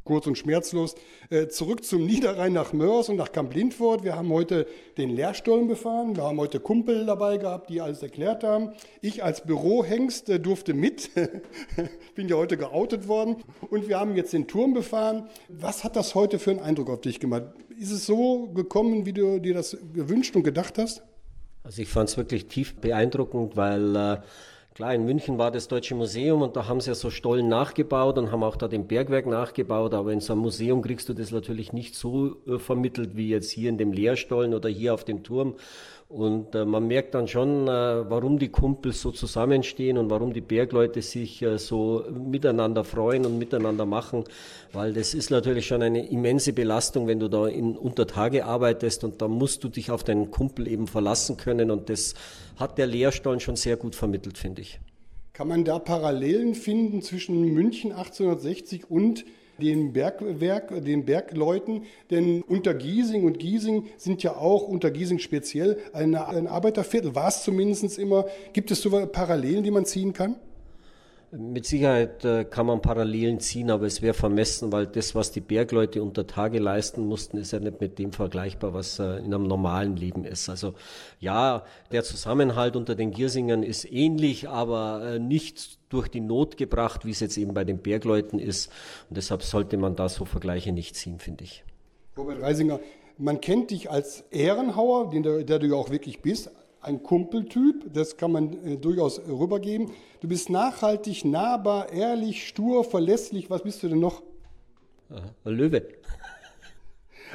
kurz 0.05 0.27
und 0.29 0.39
schmerzlos. 0.39 0.95
Äh, 1.31 1.49
zurück 1.49 1.85
zum 1.85 2.07
Niederrhein 2.07 2.53
nach 2.53 2.73
Mörs 2.73 3.09
und 3.09 3.17
nach 3.17 3.33
Kamp 3.33 3.53
Lindfort. 3.55 4.05
Wir 4.05 4.15
haben 4.15 4.29
heute 4.31 4.67
den 4.99 5.11
Lehrstollen 5.11 5.67
befahren. 5.67 6.15
Wir 6.15 6.23
haben 6.23 6.39
heute 6.39 6.61
Kumpel 6.61 7.07
dabei 7.07 7.39
gehabt, 7.39 7.71
die 7.71 7.81
alles 7.81 8.03
erklärt 8.03 8.45
haben. 8.45 8.71
Ich 9.01 9.25
als 9.25 9.41
Bürohengst 9.45 10.29
äh, 10.29 10.39
durfte 10.39 10.75
mit. 10.75 11.11
Bin 12.15 12.29
ja 12.29 12.37
heute 12.37 12.57
geoutet 12.57 13.09
worden. 13.09 13.37
Und 13.69 13.89
wir 13.89 13.99
haben 13.99 14.15
jetzt 14.15 14.33
den 14.33 14.47
Turm 14.47 14.75
befahren. 14.75 15.29
Was 15.49 15.83
hat 15.83 15.97
das 15.97 16.15
heute 16.15 16.39
für 16.39 16.51
einen 16.53 16.61
Eindruck 16.61 16.89
auf 16.91 17.01
dich 17.01 17.19
gemacht? 17.19 17.47
Ist 17.79 17.91
es 17.91 18.07
so 18.07 18.49
gekommen, 18.49 19.05
wie 19.05 19.13
du 19.13 19.39
dir 19.39 19.55
das 19.55 19.77
gewünscht 19.93 20.35
und 20.35 20.43
gedacht 20.43 20.79
hast? 20.79 21.03
Also 21.63 21.83
ich 21.83 21.89
fand 21.89 22.09
es 22.09 22.17
wirklich 22.17 22.47
tief 22.47 22.77
beeindruckend, 22.77 23.57
weil 23.57 23.97
äh, 23.97 24.19
klar, 24.77 24.95
in 24.95 25.07
München 25.07 25.39
war 25.39 25.51
das 25.51 25.69
Deutsche 25.69 25.95
Museum 25.95 26.43
und 26.43 26.55
da 26.55 26.69
haben 26.69 26.83
sie 26.83 26.91
ja 26.91 26.95
so 26.95 27.09
Stollen 27.09 27.49
nachgebaut 27.49 28.19
und 28.19 28.31
haben 28.31 28.43
auch 28.43 28.57
da 28.57 28.69
den 28.69 28.87
Bergwerk 28.87 29.27
nachgebaut, 29.27 29.95
aber 29.95 30.13
in 30.13 30.21
so 30.21 30.35
einem 30.35 30.43
Museum 30.43 30.83
kriegst 30.83 31.09
du 31.09 31.15
das 31.15 31.31
natürlich 31.31 31.73
nicht 31.73 31.95
so 31.95 32.37
äh, 32.47 32.59
vermittelt 32.59 33.17
wie 33.17 33.31
jetzt 33.31 33.51
hier 33.51 33.71
in 33.71 33.79
dem 33.79 33.91
Lehrstollen 33.91 34.53
oder 34.53 34.69
hier 34.69 34.93
auf 34.93 35.05
dem 35.05 35.23
Turm. 35.23 35.55
Und 36.09 36.55
äh, 36.55 36.65
man 36.65 36.87
merkt 36.87 37.15
dann 37.15 37.27
schon, 37.27 37.67
äh, 37.67 37.71
warum 37.71 38.39
die 38.39 38.49
Kumpels 38.49 39.01
so 39.01 39.11
zusammenstehen 39.11 39.99
und 39.99 40.09
warum 40.11 40.35
die 40.35 40.41
Bergleute 40.43 41.01
sich 41.03 41.43
äh, 41.43 41.59
so 41.59 42.05
miteinander 42.13 42.85
freuen 42.85 43.25
und 43.25 43.39
miteinander 43.39 43.87
machen, 43.87 44.25
weil 44.73 44.93
das 44.93 45.15
ist 45.15 45.31
natürlich 45.31 45.67
schon 45.67 45.83
eine 45.83 46.07
immense 46.07 46.53
Belastung, 46.53 47.09
wenn 47.09 47.19
du 47.19 47.29
da 47.29 47.49
in 47.49 47.77
Untertage 47.77 48.45
arbeitest 48.45 49.05
und 49.05 49.21
da 49.21 49.27
musst 49.27 49.65
du 49.65 49.69
dich 49.69 49.91
auf 49.91 50.05
deinen 50.05 50.31
Kumpel 50.31 50.69
eben 50.69 50.87
verlassen 50.87 51.39
können 51.39 51.71
und 51.73 51.89
das 51.89 52.15
hat 52.57 52.79
der 52.79 52.87
Lehrstollen 52.87 53.41
schon 53.41 53.57
sehr 53.57 53.77
gut 53.77 53.95
vermittelt, 53.95 54.39
finde 54.39 54.63
ich. 54.63 54.66
Kann 55.37 55.49
man 55.49 55.65
da 55.65 55.79
Parallelen 55.79 56.55
finden 56.55 57.03
zwischen 57.03 57.53
München 57.53 57.93
1860 57.93 58.91
und 58.91 59.27
dem 59.61 59.93
Bergwerk, 59.93 60.83
den 60.83 61.05
Bergleuten? 61.05 61.83
Denn 62.11 62.41
unter 62.41 62.73
Giesing 62.73 63.25
und 63.25 63.39
Giesing 63.39 63.85
sind 63.99 64.23
ja 64.23 64.35
auch 64.35 64.67
unter 64.67 64.91
Giesing 64.91 65.19
speziell 65.19 65.77
ein 65.93 66.15
Arbeiterviertel, 66.15 67.15
war 67.15 67.29
es 67.29 67.43
zumindest 67.43 67.99
immer. 67.99 68.25
Gibt 68.55 68.71
es 68.71 68.81
so 68.81 68.89
Parallelen, 68.89 69.63
die 69.63 69.71
man 69.71 69.85
ziehen 69.85 70.15
kann? 70.15 70.37
Mit 71.33 71.67
Sicherheit 71.67 72.25
äh, 72.25 72.45
kann 72.45 72.67
man 72.67 72.81
Parallelen 72.81 73.41
ziehen, 73.41 73.71
aber 73.71 73.87
es 73.87 74.01
wäre 74.01 74.15
vermessen, 74.15 74.71
weil 74.71 74.87
das, 74.87 75.17
was 75.17 75.33
die 75.33 75.41
Bergleute 75.41 76.01
unter 76.01 76.27
Tage 76.27 76.61
leisten 76.61 77.05
mussten, 77.05 77.37
ist 77.37 77.53
ja 77.53 77.59
nicht 77.59 77.81
mit 77.81 77.99
dem 77.99 78.13
vergleichbar, 78.13 78.75
was 78.75 79.01
äh, 79.01 79.17
in 79.19 79.35
einem 79.35 79.49
normalen 79.49 79.97
Leben 79.97 80.25
ist. 80.25 80.49
Also 80.49 80.75
ja, 81.19 81.65
der 81.91 82.05
Zusammenhalt 82.05 82.77
unter 82.77 82.95
den 82.95 83.11
Giersingern 83.11 83.65
ist 83.65 83.91
ähnlich, 83.91 84.49
aber 84.49 85.15
äh, 85.15 85.19
nicht 85.19 85.79
durch 85.89 86.09
die 86.09 86.21
Not 86.21 86.57
gebracht, 86.57 87.05
wie 87.05 87.11
es 87.11 87.19
jetzt 87.19 87.37
eben 87.39 87.55
bei 87.55 87.65
den 87.65 87.79
Bergleuten 87.79 88.39
ist. 88.39 88.71
Und 89.09 89.17
deshalb 89.17 89.43
sollte 89.43 89.77
man 89.79 89.97
da 89.97 90.09
so 90.09 90.25
Vergleiche 90.25 90.73
nicht 90.73 90.95
ziehen, 90.95 91.19
finde 91.19 91.43
ich. 91.43 91.65
Robert 92.17 92.41
Reisinger, 92.41 92.79
man 93.19 93.41
kennt 93.41 93.73
dich 93.73 93.91
als 93.91 94.23
Ehrenhauer, 94.31 95.11
der 95.11 95.59
du 95.59 95.67
ja 95.67 95.75
auch 95.75 95.91
wirklich 95.91 96.23
bist, 96.23 96.51
ein 96.81 97.03
Kumpeltyp, 97.03 97.93
das 97.93 98.17
kann 98.17 98.33
man 98.33 98.65
äh, 98.65 98.77
durchaus 98.77 99.21
rübergeben. 99.29 99.91
Du 100.21 100.29
bist 100.29 100.51
nachhaltig, 100.51 101.25
nahbar, 101.25 101.93
ehrlich, 101.93 102.47
stur, 102.47 102.85
verlässlich. 102.85 103.51
Was 103.51 103.63
bist 103.63 103.83
du 103.83 103.89
denn 103.89 104.01
noch? 104.01 104.23
Aha, 105.11 105.23
ein 105.45 105.53
Löwe. 105.55 105.83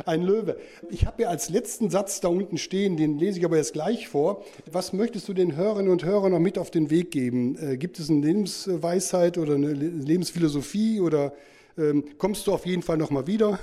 Ein 0.05 0.23
Löwe. 0.23 0.57
Ich 0.89 1.05
habe 1.05 1.23
ja 1.23 1.29
als 1.29 1.49
letzten 1.49 1.89
Satz 1.89 2.21
da 2.21 2.29
unten 2.29 2.57
stehen, 2.57 2.95
den 2.95 3.19
lese 3.19 3.39
ich 3.39 3.45
aber 3.45 3.57
jetzt 3.57 3.73
gleich 3.73 4.07
vor. 4.07 4.43
Was 4.71 4.93
möchtest 4.93 5.27
du 5.27 5.33
den 5.33 5.57
Hörerinnen 5.57 5.91
und 5.91 6.05
Hörern 6.05 6.31
noch 6.31 6.39
mit 6.39 6.57
auf 6.57 6.71
den 6.71 6.89
Weg 6.89 7.11
geben? 7.11 7.57
Äh, 7.57 7.77
gibt 7.77 7.99
es 7.99 8.09
eine 8.09 8.25
Lebensweisheit 8.25 9.37
oder 9.37 9.55
eine 9.55 9.73
Le- 9.73 9.89
Lebensphilosophie 9.89 11.01
oder 11.01 11.33
ähm, 11.77 12.05
kommst 12.17 12.47
du 12.47 12.53
auf 12.53 12.65
jeden 12.65 12.83
Fall 12.83 12.97
nochmal 12.97 13.27
wieder? 13.27 13.59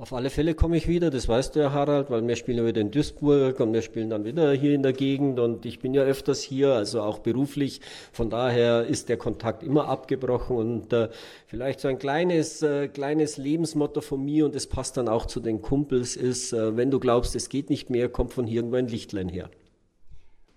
Auf 0.00 0.12
alle 0.12 0.30
Fälle 0.30 0.54
komme 0.54 0.76
ich 0.76 0.86
wieder, 0.86 1.10
das 1.10 1.28
weißt 1.28 1.56
du 1.56 1.60
ja, 1.60 1.72
Harald, 1.72 2.08
weil 2.08 2.24
wir 2.24 2.36
spielen 2.36 2.58
ja 2.58 2.64
wieder 2.64 2.80
in 2.80 2.92
Duisburg 2.92 3.58
und 3.58 3.72
wir 3.72 3.82
spielen 3.82 4.10
dann 4.10 4.24
wieder 4.24 4.52
hier 4.52 4.72
in 4.72 4.84
der 4.84 4.92
Gegend 4.92 5.40
und 5.40 5.66
ich 5.66 5.80
bin 5.80 5.92
ja 5.92 6.02
öfters 6.02 6.40
hier, 6.40 6.72
also 6.74 7.02
auch 7.02 7.18
beruflich. 7.18 7.80
Von 8.12 8.30
daher 8.30 8.86
ist 8.86 9.08
der 9.08 9.16
Kontakt 9.16 9.64
immer 9.64 9.88
abgebrochen 9.88 10.56
und 10.56 10.92
äh, 10.92 11.08
vielleicht 11.48 11.80
so 11.80 11.88
ein 11.88 11.98
kleines, 11.98 12.62
äh, 12.62 12.86
kleines 12.86 13.38
Lebensmotto 13.38 14.00
von 14.00 14.24
mir 14.24 14.44
und 14.44 14.54
das 14.54 14.68
passt 14.68 14.96
dann 14.96 15.08
auch 15.08 15.26
zu 15.26 15.40
den 15.40 15.62
Kumpels 15.62 16.14
ist, 16.14 16.52
äh, 16.52 16.76
wenn 16.76 16.92
du 16.92 17.00
glaubst, 17.00 17.34
es 17.34 17.48
geht 17.48 17.68
nicht 17.68 17.90
mehr, 17.90 18.08
kommt 18.08 18.32
von 18.32 18.46
hier 18.46 18.58
irgendwo 18.58 18.76
ein 18.76 18.86
Lichtlein 18.86 19.28
her. 19.28 19.50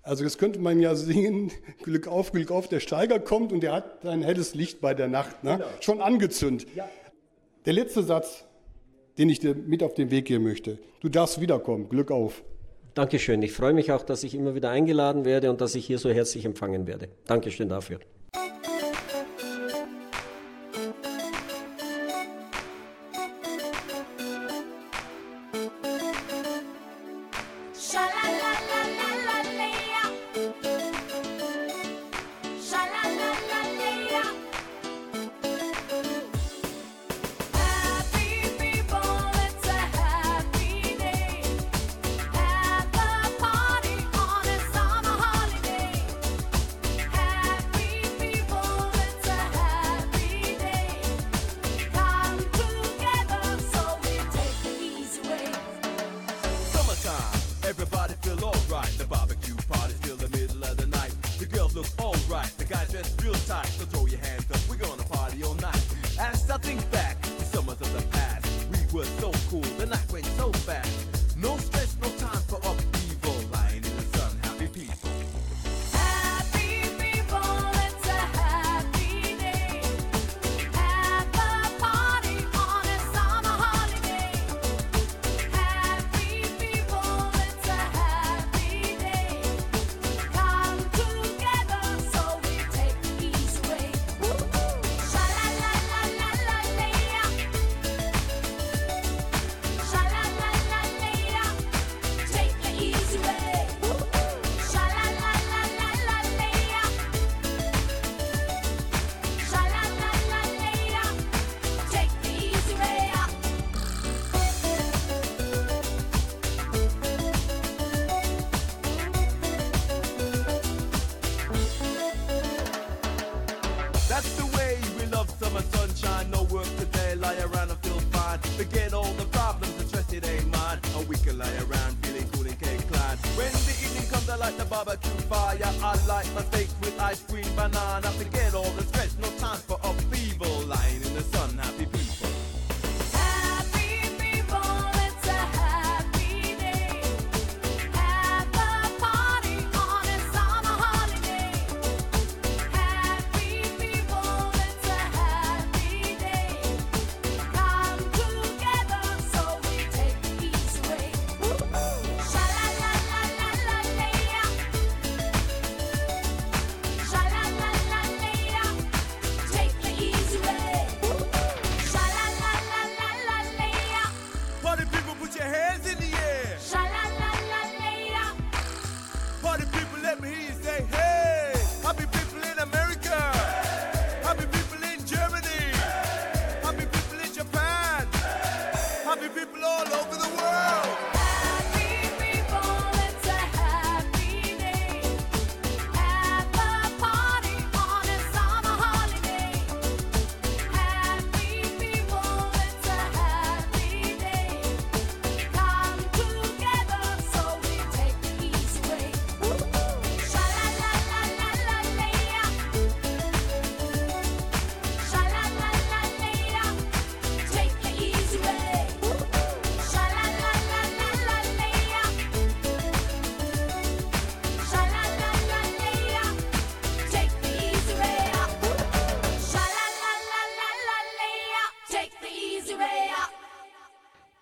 Also 0.03 0.23
das 0.23 0.37
könnte 0.37 0.59
man 0.59 0.79
ja 0.79 0.93
singen, 0.93 1.51
Glück 1.83 2.07
auf, 2.07 2.31
Glück 2.31 2.51
auf, 2.51 2.67
der 2.67 2.79
Steiger 2.79 3.19
kommt 3.19 3.51
und 3.51 3.61
der 3.61 3.73
hat 3.73 4.05
ein 4.05 4.21
helles 4.21 4.53
Licht 4.53 4.81
bei 4.81 4.93
der 4.93 5.07
Nacht, 5.07 5.43
ne? 5.43 5.63
schon 5.79 5.99
angezündet. 5.99 6.67
Der 7.65 7.73
letzte 7.73 8.03
Satz, 8.03 8.45
den 9.17 9.29
ich 9.29 9.39
dir 9.39 9.55
mit 9.55 9.83
auf 9.83 9.93
den 9.93 10.11
Weg 10.11 10.25
geben 10.25 10.43
möchte. 10.43 10.79
Du 11.01 11.09
darfst 11.09 11.41
wiederkommen, 11.41 11.89
Glück 11.89 12.11
auf. 12.11 12.43
Dankeschön, 12.93 13.41
ich 13.41 13.53
freue 13.53 13.73
mich 13.73 13.91
auch, 13.91 14.03
dass 14.03 14.23
ich 14.23 14.35
immer 14.35 14.53
wieder 14.53 14.69
eingeladen 14.69 15.23
werde 15.23 15.49
und 15.49 15.61
dass 15.61 15.75
ich 15.75 15.85
hier 15.85 15.97
so 15.97 16.09
herzlich 16.09 16.45
empfangen 16.45 16.87
werde. 16.87 17.07
Dankeschön 17.25 17.69
dafür. 17.69 17.99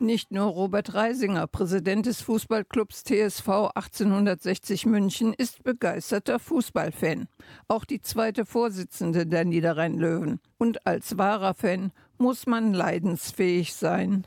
Nicht 0.10 0.32
nur 0.32 0.45
Robert 0.45 0.95
Reisinger, 0.95 1.45
Präsident 1.45 2.07
des 2.07 2.22
Fußballclubs 2.22 3.03
TSV 3.03 3.70
1860 3.76 4.88
München, 4.88 5.36
ist 5.38 5.64
begeisterter 5.64 6.39
Fußballfan. 6.39 7.28
Auch 7.68 7.86
die 7.86 8.01
zweite 8.01 8.47
Vorsitzende 8.47 9.28
der 9.28 9.45
Niederrhein-Löwen. 9.45 10.39
Und 10.57 10.88
als 10.88 11.20
wahrer 11.20 11.53
Fan 11.53 11.91
muss 12.18 12.47
man 12.47 12.74
leidensfähig 12.74 13.76
sein. 13.76 14.26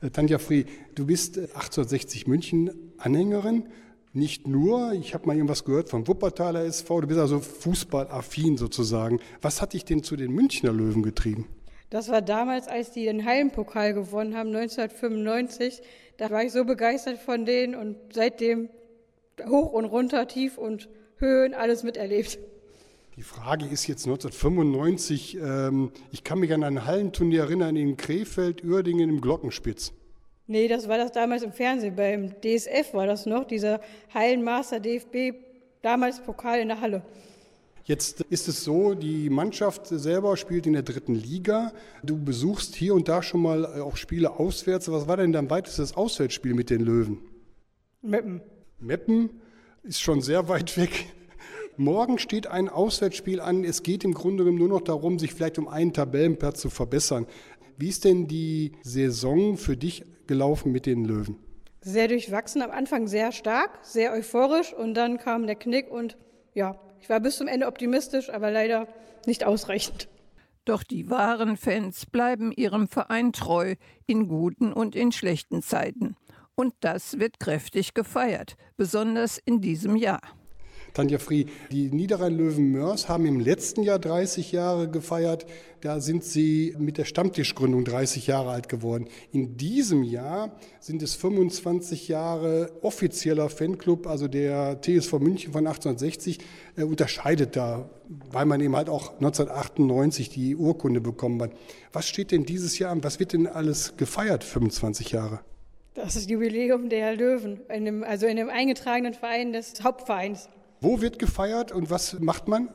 Äh, 0.00 0.10
Tanja 0.10 0.40
Free, 0.40 0.64
du 0.96 1.06
bist 1.06 1.36
äh, 1.36 1.42
1860 1.42 2.26
München 2.26 2.72
Anhängerin. 2.98 3.68
Nicht 4.12 4.48
nur, 4.48 4.92
ich 4.94 5.14
habe 5.14 5.28
mal 5.28 5.36
irgendwas 5.36 5.64
gehört 5.64 5.88
vom 5.88 6.08
Wuppertaler 6.08 6.64
SV, 6.64 7.02
du 7.02 7.06
bist 7.06 7.20
also 7.20 7.38
fußballaffin 7.38 8.56
sozusagen. 8.56 9.20
Was 9.40 9.62
hat 9.62 9.74
dich 9.74 9.84
denn 9.84 10.02
zu 10.02 10.16
den 10.16 10.32
Münchner 10.32 10.72
Löwen 10.72 11.04
getrieben? 11.04 11.46
Das 11.90 12.08
war 12.08 12.20
damals, 12.20 12.66
als 12.68 12.90
die 12.90 13.04
den 13.04 13.24
Hallenpokal 13.24 13.94
gewonnen 13.94 14.36
haben, 14.36 14.48
1995. 14.48 15.82
Da 16.16 16.30
war 16.30 16.42
ich 16.42 16.52
so 16.52 16.64
begeistert 16.64 17.18
von 17.18 17.44
denen 17.44 17.74
und 17.74 17.96
seitdem 18.12 18.68
hoch 19.46 19.72
und 19.72 19.84
runter, 19.84 20.26
tief 20.26 20.58
und 20.58 20.88
Höhen, 21.18 21.54
alles 21.54 21.82
miterlebt. 21.82 22.38
Die 23.16 23.22
Frage 23.22 23.64
ist 23.64 23.86
jetzt 23.86 24.06
1995, 24.06 25.38
ähm, 25.38 25.90
ich 26.12 26.22
kann 26.22 26.38
mich 26.38 26.52
an 26.52 26.62
ein 26.62 26.84
Hallenturnier 26.84 27.44
erinnern 27.44 27.74
in 27.74 27.96
Krefeld, 27.96 28.62
Uerdingen 28.62 29.08
im 29.08 29.20
Glockenspitz. 29.22 29.92
Nee, 30.46 30.68
das 30.68 30.86
war 30.86 30.98
das 30.98 31.12
damals 31.12 31.42
im 31.42 31.52
Fernsehen. 31.52 31.96
Beim 31.96 32.34
DSF 32.42 32.92
war 32.92 33.06
das 33.06 33.24
noch, 33.24 33.44
dieser 33.44 33.80
Hallenmaster 34.12 34.80
DFB, 34.80 35.34
damals 35.80 36.20
Pokal 36.20 36.60
in 36.60 36.68
der 36.68 36.80
Halle. 36.80 37.02
Jetzt 37.86 38.22
ist 38.30 38.48
es 38.48 38.64
so, 38.64 38.94
die 38.94 39.30
Mannschaft 39.30 39.86
selber 39.86 40.36
spielt 40.36 40.66
in 40.66 40.72
der 40.72 40.82
dritten 40.82 41.14
Liga. 41.14 41.72
Du 42.02 42.18
besuchst 42.18 42.74
hier 42.74 42.96
und 42.96 43.06
da 43.06 43.22
schon 43.22 43.40
mal 43.40 43.62
äh, 43.62 43.80
auch 43.80 43.96
Spiele 43.96 44.40
auswärts. 44.40 44.90
Was 44.90 45.06
war 45.06 45.16
denn 45.16 45.32
dein 45.32 45.48
weitestes 45.50 45.96
Auswärtsspiel 45.96 46.52
mit 46.54 46.68
den 46.68 46.80
Löwen? 46.80 47.18
Meppen. 48.02 48.42
Meppen 48.80 49.30
ist 49.84 50.00
schon 50.00 50.20
sehr 50.20 50.48
weit 50.48 50.76
weg. 50.76 51.06
Morgen 51.76 52.18
steht 52.18 52.48
ein 52.48 52.68
Auswärtsspiel 52.68 53.40
an. 53.40 53.62
Es 53.62 53.84
geht 53.84 54.02
im 54.02 54.14
Grunde 54.14 54.42
genommen 54.42 54.58
nur 54.58 54.68
noch 54.68 54.80
darum, 54.80 55.20
sich 55.20 55.32
vielleicht 55.32 55.56
um 55.56 55.68
einen 55.68 55.92
Tabellenplatz 55.92 56.60
zu 56.60 56.70
verbessern. 56.70 57.28
Wie 57.76 57.88
ist 57.88 58.04
denn 58.04 58.26
die 58.26 58.72
Saison 58.82 59.56
für 59.56 59.76
dich 59.76 60.04
gelaufen 60.26 60.72
mit 60.72 60.86
den 60.86 61.04
Löwen? 61.04 61.36
Sehr 61.82 62.08
durchwachsen, 62.08 62.62
am 62.62 62.72
Anfang 62.72 63.06
sehr 63.06 63.30
stark, 63.30 63.78
sehr 63.82 64.12
euphorisch 64.12 64.74
und 64.74 64.94
dann 64.94 65.18
kam 65.18 65.46
der 65.46 65.54
Knick 65.54 65.88
und 65.88 66.16
ja, 66.52 66.80
ich 67.00 67.08
war 67.08 67.20
bis 67.20 67.36
zum 67.36 67.48
Ende 67.48 67.66
optimistisch, 67.66 68.30
aber 68.30 68.50
leider 68.50 68.88
nicht 69.26 69.44
ausreichend. 69.44 70.08
Doch 70.64 70.82
die 70.82 71.08
wahren 71.08 71.56
Fans 71.56 72.06
bleiben 72.06 72.50
ihrem 72.50 72.88
Verein 72.88 73.32
treu 73.32 73.76
in 74.06 74.26
guten 74.26 74.72
und 74.72 74.96
in 74.96 75.12
schlechten 75.12 75.62
Zeiten. 75.62 76.16
Und 76.56 76.74
das 76.80 77.20
wird 77.20 77.38
kräftig 77.38 77.94
gefeiert, 77.94 78.56
besonders 78.76 79.38
in 79.38 79.60
diesem 79.60 79.94
Jahr. 79.94 80.20
Tanja 80.96 81.18
Free, 81.18 81.44
die 81.70 81.90
Niederrhein-Löwen 81.90 82.72
Mörs 82.72 83.06
haben 83.06 83.26
im 83.26 83.38
letzten 83.38 83.82
Jahr 83.82 83.98
30 83.98 84.52
Jahre 84.52 84.88
gefeiert. 84.88 85.44
Da 85.82 86.00
sind 86.00 86.24
sie 86.24 86.74
mit 86.78 86.96
der 86.96 87.04
Stammtischgründung 87.04 87.84
30 87.84 88.26
Jahre 88.26 88.50
alt 88.50 88.70
geworden. 88.70 89.06
In 89.30 89.58
diesem 89.58 90.02
Jahr 90.02 90.56
sind 90.80 91.02
es 91.02 91.14
25 91.14 92.08
Jahre 92.08 92.70
offizieller 92.80 93.50
Fanclub, 93.50 94.06
also 94.06 94.26
der 94.26 94.80
TSV 94.80 95.18
München 95.18 95.52
von 95.52 95.66
1860 95.66 96.38
äh, 96.76 96.84
unterscheidet 96.84 97.56
da, 97.56 97.90
weil 98.30 98.46
man 98.46 98.62
eben 98.62 98.74
halt 98.74 98.88
auch 98.88 99.12
1998 99.16 100.30
die 100.30 100.56
Urkunde 100.56 101.02
bekommen 101.02 101.42
hat. 101.42 101.50
Was 101.92 102.08
steht 102.08 102.30
denn 102.30 102.46
dieses 102.46 102.78
Jahr 102.78 102.90
an? 102.90 103.04
Was 103.04 103.20
wird 103.20 103.34
denn 103.34 103.46
alles 103.46 103.98
gefeiert, 103.98 104.44
25 104.44 105.12
Jahre? 105.12 105.40
Das 105.92 106.16
ist 106.16 106.30
Jubiläum 106.30 106.88
der 106.88 107.14
Löwen, 107.14 107.60
in 107.68 107.84
dem, 107.84 108.02
also 108.02 108.26
in 108.26 108.36
dem 108.38 108.48
eingetragenen 108.48 109.12
Verein 109.12 109.52
des 109.52 109.74
Hauptvereins. 109.82 110.48
Wo 110.80 111.00
wird 111.00 111.18
gefeiert 111.18 111.72
und 111.72 111.90
was 111.90 112.18
macht 112.20 112.48
man? 112.48 112.68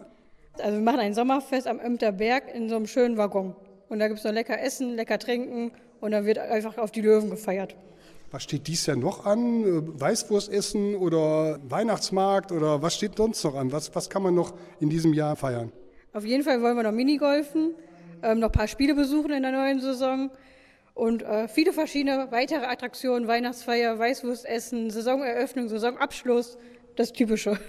Also 0.60 0.78
wir 0.78 0.84
machen 0.84 1.00
ein 1.00 1.14
Sommerfest 1.14 1.68
am 1.68 1.80
Ömter 1.80 2.12
Berg 2.12 2.54
in 2.54 2.70
so 2.70 2.76
einem 2.76 2.88
schönen 2.88 3.18
Waggon. 3.18 3.56
Und 3.90 4.00
da 4.00 4.08
gibt 4.08 4.20
es 4.20 4.26
noch 4.26 4.32
lecker 4.32 4.60
Essen, 4.60 4.96
lecker 4.96 5.20
Trinken 5.20 5.72
und 6.00 6.12
dann 6.12 6.26
wird 6.26 6.38
einfach 6.38 6.78
auf 6.78 6.92
die 6.92 7.02
Löwen 7.02 7.30
gefeiert. 7.30 7.76
Was 8.32 8.44
steht 8.44 8.68
dies 8.68 8.86
Jahr 8.86 8.96
noch 8.96 9.26
an? 9.26 10.00
Weißwurstessen 10.00 10.96
oder 10.96 11.60
Weihnachtsmarkt 11.68 12.52
oder 12.52 12.82
was 12.82 12.96
steht 12.96 13.18
sonst 13.18 13.44
noch 13.44 13.56
an? 13.56 13.72
Was, 13.72 13.94
was 13.94 14.10
kann 14.10 14.24
man 14.24 14.34
noch 14.34 14.54
in 14.80 14.90
diesem 14.90 15.14
Jahr 15.14 15.36
feiern? 15.36 15.72
Auf 16.14 16.26
jeden 16.26 16.44
Fall 16.44 16.62
wollen 16.62 16.78
wir 16.78 16.84
noch 16.84 16.92
Minigolfen, 16.94 17.76
ähm, 18.24 18.40
noch 18.40 18.50
ein 18.50 18.54
paar 18.54 18.68
Spiele 18.68 18.96
besuchen 18.96 19.32
in 19.32 19.44
der 19.44 19.52
neuen 19.52 19.82
Saison 19.82 20.32
und 20.94 21.24
äh, 21.24 21.48
viele 21.48 21.74
verschiedene 21.74 22.28
weitere 22.32 22.66
Attraktionen, 22.66 23.28
Weihnachtsfeier, 23.28 24.00
Weißwurstessen, 24.00 24.90
Saisoneröffnung, 24.90 25.68
Saisonabschluss, 25.68 26.58
das 26.96 27.12
Typische. 27.12 27.60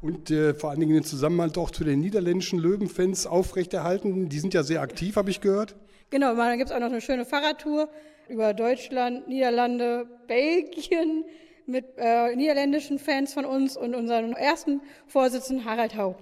Und 0.00 0.30
äh, 0.30 0.54
vor 0.54 0.70
allen 0.70 0.80
Dingen 0.80 0.94
den 0.94 1.04
Zusammenhalt 1.04 1.58
auch 1.58 1.70
zu 1.70 1.82
den 1.82 2.00
niederländischen 2.00 2.58
Löwenfans 2.58 3.26
aufrechterhalten. 3.26 4.28
Die 4.28 4.38
sind 4.38 4.54
ja 4.54 4.62
sehr 4.62 4.80
aktiv, 4.80 5.16
habe 5.16 5.30
ich 5.30 5.40
gehört. 5.40 5.74
Genau, 6.10 6.34
dann 6.34 6.56
gibt 6.56 6.70
es 6.70 6.76
auch 6.76 6.80
noch 6.80 6.86
eine 6.86 7.00
schöne 7.00 7.24
Fahrradtour 7.24 7.88
über 8.28 8.54
Deutschland, 8.54 9.28
Niederlande, 9.28 10.06
Belgien 10.26 11.24
mit 11.66 11.84
äh, 11.96 12.34
niederländischen 12.34 12.98
Fans 12.98 13.34
von 13.34 13.44
uns 13.44 13.76
und 13.76 13.94
unserem 13.94 14.32
ersten 14.32 14.80
Vorsitzenden 15.06 15.64
Harald 15.64 15.96
Hau. 15.96 16.16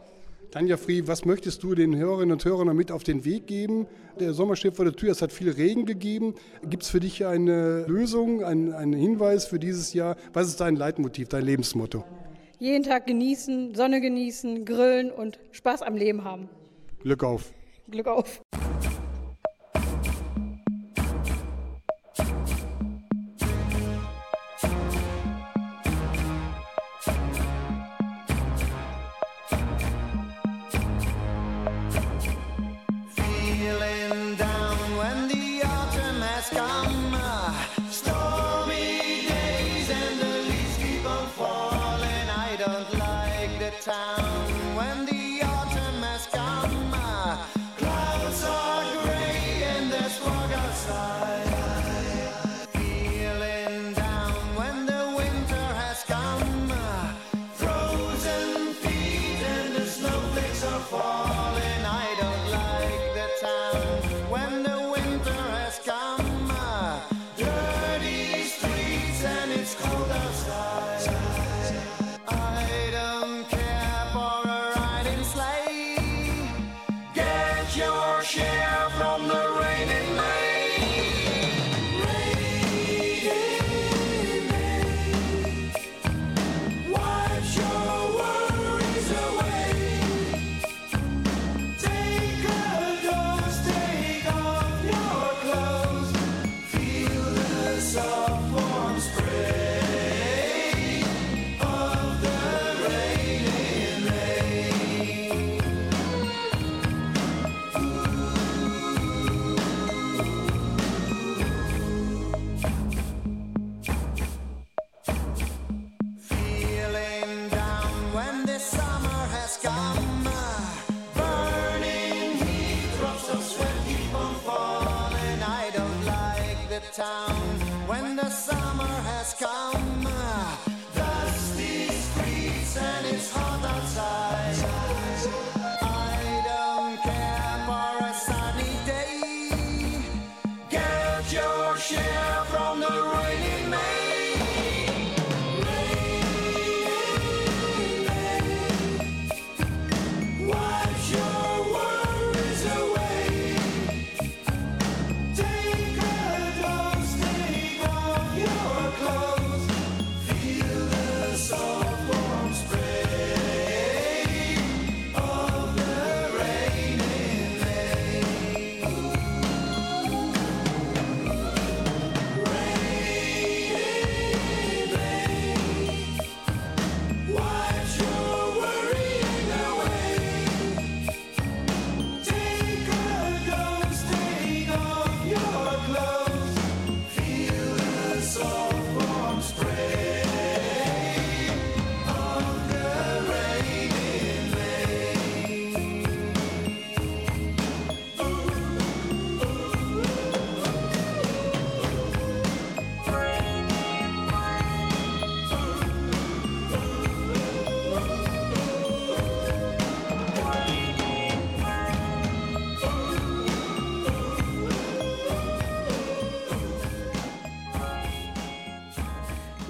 Tanja 0.50 0.76
Frie, 0.76 1.02
was 1.06 1.24
möchtest 1.24 1.62
du 1.62 1.74
den 1.74 1.96
Hörerinnen 1.96 2.32
und 2.32 2.44
Hörern 2.44 2.74
mit 2.74 2.90
auf 2.90 3.04
den 3.04 3.24
Weg 3.24 3.46
geben? 3.46 3.86
Der 4.18 4.32
Sommer 4.32 4.56
steht 4.56 4.74
vor 4.74 4.84
der 4.84 4.94
Tür, 4.94 5.10
es 5.10 5.20
hat 5.20 5.32
viel 5.32 5.50
Regen 5.50 5.84
gegeben. 5.84 6.34
Gibt 6.68 6.84
es 6.84 6.90
für 6.90 7.00
dich 7.00 7.26
eine 7.26 7.84
Lösung, 7.86 8.42
einen, 8.42 8.72
einen 8.72 8.94
Hinweis 8.94 9.44
für 9.46 9.58
dieses 9.58 9.92
Jahr? 9.92 10.16
Was 10.32 10.48
ist 10.48 10.60
dein 10.60 10.76
Leitmotiv, 10.76 11.28
dein 11.28 11.44
Lebensmotto? 11.44 12.04
Jeden 12.58 12.84
Tag 12.84 13.06
genießen, 13.06 13.74
Sonne 13.74 14.00
genießen, 14.00 14.64
grillen 14.64 15.10
und 15.10 15.38
Spaß 15.52 15.82
am 15.82 15.94
Leben 15.94 16.24
haben. 16.24 16.48
Glück 17.02 17.22
auf. 17.22 17.52
Glück 17.90 18.06
auf. 18.06 18.40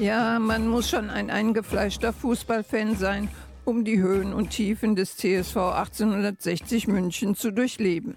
Ja, 0.07 0.39
man 0.39 0.69
muss 0.69 0.89
schon 0.89 1.11
ein 1.11 1.31
eingefleischter 1.31 2.13
Fußballfan 2.13 2.95
sein, 2.95 3.29
um 3.65 3.85
die 3.85 4.01
Höhen 4.01 4.33
und 4.33 4.51
Tiefen 4.51 4.95
des 4.95 5.17
CSV 5.17 5.57
1860 5.57 6.87
München 6.87 7.35
zu 7.35 7.51
durchleben. 7.51 8.15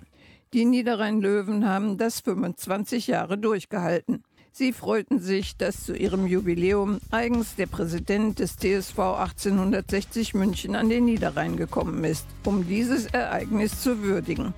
Die 0.54 0.66
Niederrhein-Löwen 0.66 1.68
haben 1.68 1.98
das 1.98 2.20
25 2.20 3.08
Jahre 3.08 3.40
durchgehalten. 3.40 4.24
Sie 4.52 4.72
freuten 4.72 5.20
sich, 5.20 5.58
dass 5.58 5.84
zu 5.84 5.96
ihrem 5.96 6.28
Jubiläum 6.28 7.00
eigens 7.10 7.56
der 7.56 7.66
Präsident 7.66 8.38
des 8.38 8.58
TSV 8.58 9.00
1860 9.00 10.36
München 10.36 10.76
an 10.76 10.90
den 10.90 11.06
Niederrhein 11.06 11.58
gekommen 11.58 12.04
ist, 12.04 12.28
um 12.46 12.68
dieses 12.68 13.08
Ereignis 13.08 13.82
zu 13.82 14.04
würdigen. 14.04 14.54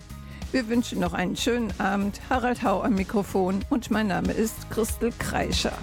Wir 0.51 0.67
wünschen 0.67 0.99
noch 0.99 1.13
einen 1.13 1.37
schönen 1.37 1.71
Abend. 1.79 2.19
Harald 2.29 2.61
Hau 2.61 2.81
am 2.81 2.95
Mikrofon 2.95 3.63
und 3.69 3.89
mein 3.89 4.07
Name 4.07 4.33
ist 4.33 4.69
Christel 4.69 5.13
Kreischer. 5.17 5.77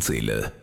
Seelenseele. 0.00 0.59